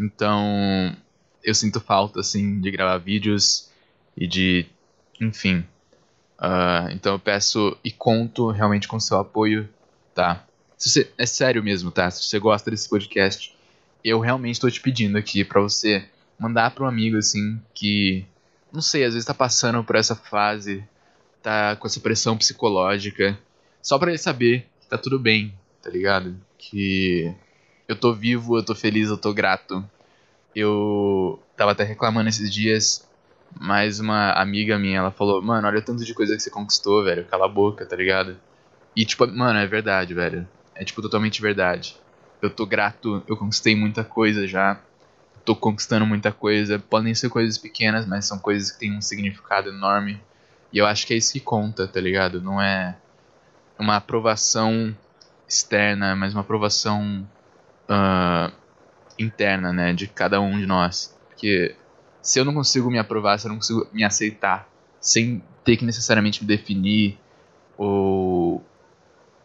Então, 0.00 0.96
eu 1.44 1.54
sinto 1.54 1.80
falta, 1.80 2.20
assim, 2.20 2.58
de 2.62 2.70
gravar 2.70 2.96
vídeos 2.96 3.68
e 4.16 4.26
de. 4.26 4.64
Enfim. 5.20 5.58
Uh, 6.38 6.88
então 6.92 7.12
eu 7.12 7.18
peço 7.18 7.76
e 7.84 7.90
conto 7.90 8.50
realmente 8.50 8.88
com 8.88 8.98
seu 8.98 9.18
apoio, 9.18 9.68
tá? 10.14 10.46
Se 10.78 10.88
você, 10.88 11.12
é 11.18 11.26
sério 11.26 11.62
mesmo, 11.62 11.90
tá? 11.90 12.10
Se 12.10 12.22
você 12.22 12.38
gosta 12.38 12.70
desse 12.70 12.88
podcast, 12.88 13.54
eu 14.02 14.18
realmente 14.18 14.54
estou 14.54 14.70
te 14.70 14.80
pedindo 14.80 15.18
aqui 15.18 15.44
para 15.44 15.60
você 15.60 16.08
mandar 16.40 16.70
para 16.70 16.84
um 16.84 16.88
amigo, 16.88 17.18
assim, 17.18 17.60
que. 17.74 18.26
Não 18.72 18.80
sei, 18.80 19.04
às 19.04 19.14
vezes 19.14 19.26
tá 19.26 19.34
passando 19.34 19.84
por 19.84 19.96
essa 19.96 20.14
fase, 20.14 20.82
tá 21.42 21.76
com 21.76 21.86
essa 21.86 22.00
pressão 22.00 22.36
psicológica, 22.38 23.38
só 23.82 23.98
para 23.98 24.10
ele 24.10 24.18
saber 24.18 24.66
que 24.80 24.86
tá 24.88 24.96
tudo 24.96 25.18
bem, 25.18 25.52
tá 25.82 25.90
ligado? 25.90 26.36
Que 26.56 27.34
eu 27.88 27.96
tô 27.96 28.14
vivo, 28.14 28.56
eu 28.56 28.64
tô 28.64 28.74
feliz, 28.74 29.08
eu 29.08 29.18
tô 29.18 29.32
grato. 29.32 29.84
Eu 30.54 31.42
tava 31.56 31.72
até 31.72 31.84
reclamando 31.84 32.28
esses 32.28 32.52
dias, 32.52 33.08
mas 33.58 33.98
uma 34.00 34.32
amiga 34.32 34.78
minha, 34.78 34.98
ela 34.98 35.10
falou, 35.10 35.42
mano, 35.42 35.66
olha 35.66 35.78
o 35.78 35.82
tanto 35.82 36.04
de 36.04 36.14
coisa 36.14 36.36
que 36.36 36.42
você 36.42 36.50
conquistou, 36.50 37.04
velho, 37.04 37.24
cala 37.24 37.46
a 37.46 37.48
boca, 37.48 37.84
tá 37.84 37.96
ligado? 37.96 38.36
E 38.94 39.04
tipo, 39.04 39.26
mano, 39.26 39.58
é 39.58 39.66
verdade, 39.66 40.14
velho. 40.14 40.46
É 40.74 40.84
tipo 40.84 41.02
totalmente 41.02 41.42
verdade. 41.42 41.96
Eu 42.40 42.50
tô 42.50 42.64
grato, 42.64 43.22
eu 43.28 43.36
conquistei 43.36 43.74
muita 43.76 44.02
coisa 44.04 44.46
já. 44.46 44.80
Tô 45.44 45.56
conquistando 45.56 46.06
muita 46.06 46.32
coisa. 46.32 46.78
Podem 46.78 47.14
ser 47.14 47.28
coisas 47.28 47.58
pequenas, 47.58 48.06
mas 48.06 48.26
são 48.26 48.38
coisas 48.38 48.70
que 48.70 48.78
têm 48.78 48.96
um 48.96 49.00
significado 49.00 49.70
enorme. 49.70 50.20
E 50.72 50.78
eu 50.78 50.86
acho 50.86 51.06
que 51.06 51.14
é 51.14 51.16
isso 51.16 51.32
que 51.32 51.40
conta, 51.40 51.88
tá 51.88 52.00
ligado? 52.00 52.40
Não 52.40 52.60
é 52.60 52.96
uma 53.78 53.96
aprovação 53.96 54.96
externa, 55.48 56.14
mas 56.14 56.32
uma 56.32 56.42
aprovação 56.42 57.26
uh, 57.88 58.52
interna, 59.18 59.72
né, 59.72 59.92
de 59.92 60.06
cada 60.06 60.40
um 60.40 60.58
de 60.58 60.66
nós. 60.66 61.16
Porque 61.28 61.74
se 62.22 62.38
eu 62.38 62.44
não 62.44 62.54
consigo 62.54 62.90
me 62.90 62.98
aprovar, 62.98 63.38
se 63.38 63.46
eu 63.46 63.50
não 63.50 63.56
consigo 63.56 63.88
me 63.92 64.04
aceitar, 64.04 64.68
sem 65.00 65.42
ter 65.64 65.76
que 65.76 65.84
necessariamente 65.84 66.42
me 66.42 66.48
definir 66.48 67.18
ou 67.76 68.64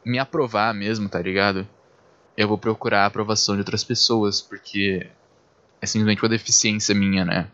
me 0.04 0.20
aprovar 0.20 0.74
mesmo, 0.74 1.10
tá 1.10 1.20
ligado? 1.20 1.68
Eu 2.38 2.48
vou 2.48 2.58
procurar 2.58 3.04
a 3.04 3.06
aprovação 3.06 3.56
de 3.56 3.62
outras 3.62 3.84
pessoas, 3.84 4.42
porque 4.42 5.08
é 5.86 5.88
simplesmente 5.88 6.22
uma 6.22 6.30
deficiência 6.30 6.94
minha, 6.94 7.24
né? 7.24 7.48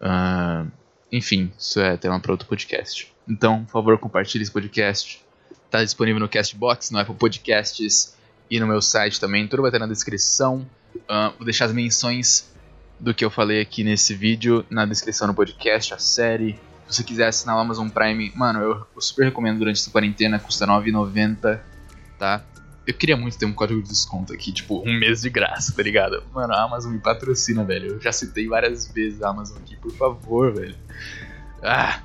Uh, 0.00 0.70
enfim, 1.10 1.50
isso 1.58 1.80
é 1.80 1.96
tema 1.96 2.20
para 2.20 2.32
outro 2.32 2.46
podcast. 2.46 3.12
Então, 3.26 3.64
por 3.64 3.72
favor, 3.72 3.98
compartilhe 3.98 4.42
esse 4.42 4.52
podcast. 4.52 5.24
Tá 5.70 5.82
disponível 5.82 6.20
no 6.20 6.28
Castbox, 6.28 6.90
no 6.90 6.98
Apple 6.98 7.14
Podcasts 7.14 8.16
e 8.50 8.58
no 8.60 8.66
meu 8.66 8.82
site 8.82 9.20
também. 9.20 9.46
Tudo 9.46 9.62
vai 9.62 9.70
estar 9.70 9.78
na 9.78 9.86
descrição. 9.86 10.66
Uh, 10.94 11.32
vou 11.36 11.44
deixar 11.44 11.66
as 11.66 11.72
menções 11.72 12.52
do 12.98 13.14
que 13.14 13.24
eu 13.24 13.30
falei 13.30 13.60
aqui 13.60 13.84
nesse 13.84 14.14
vídeo 14.14 14.66
na 14.68 14.84
descrição 14.84 15.28
do 15.28 15.34
podcast, 15.34 15.94
a 15.94 15.98
série. 15.98 16.58
Se 16.88 16.96
você 16.96 17.04
quiser 17.04 17.28
assinar 17.28 17.56
o 17.56 17.60
Amazon 17.60 17.88
Prime, 17.88 18.32
mano, 18.34 18.60
eu, 18.60 18.86
eu 18.94 19.00
super 19.00 19.26
recomendo 19.26 19.58
durante 19.58 19.78
essa 19.78 19.90
quarentena, 19.90 20.38
custa 20.38 20.66
R$ 20.66 20.72
9,90, 20.90 21.60
tá? 22.18 22.42
Eu 22.88 22.94
queria 22.94 23.18
muito 23.18 23.36
ter 23.36 23.44
um 23.44 23.52
código 23.52 23.82
de 23.82 23.90
desconto 23.90 24.32
aqui, 24.32 24.50
tipo, 24.50 24.82
um 24.82 24.98
mês 24.98 25.20
de 25.20 25.28
graça, 25.28 25.74
tá 25.76 25.82
ligado? 25.82 26.24
Mano, 26.32 26.54
a 26.54 26.62
Amazon 26.62 26.90
me 26.90 26.98
patrocina, 26.98 27.62
velho. 27.62 27.88
Eu 27.88 28.00
já 28.00 28.10
citei 28.10 28.48
várias 28.48 28.90
vezes 28.90 29.20
a 29.20 29.28
Amazon 29.28 29.58
aqui, 29.58 29.76
por 29.76 29.92
favor, 29.92 30.54
velho. 30.54 30.74
Ah! 31.62 32.00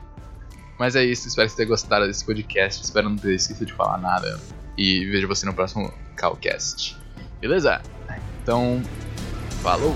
Mas 0.77 0.97
é 0.97 1.05
isso, 1.05 1.25
espero 1.25 1.47
que 1.47 1.51
você 1.51 1.57
tenha 1.57 1.69
gostado 1.69 2.05
desse 2.05 2.25
podcast. 2.25 2.83
Espero 2.83 3.07
não 3.07 3.15
ter 3.15 3.33
esquecido 3.33 3.67
de 3.67 3.71
falar 3.71 3.97
nada. 3.97 4.37
E 4.77 5.05
vejo 5.05 5.25
você 5.25 5.45
no 5.45 5.53
próximo 5.53 5.89
Calcast. 6.17 6.97
Beleza? 7.39 7.81
Então, 8.41 8.83
falou! 9.61 9.95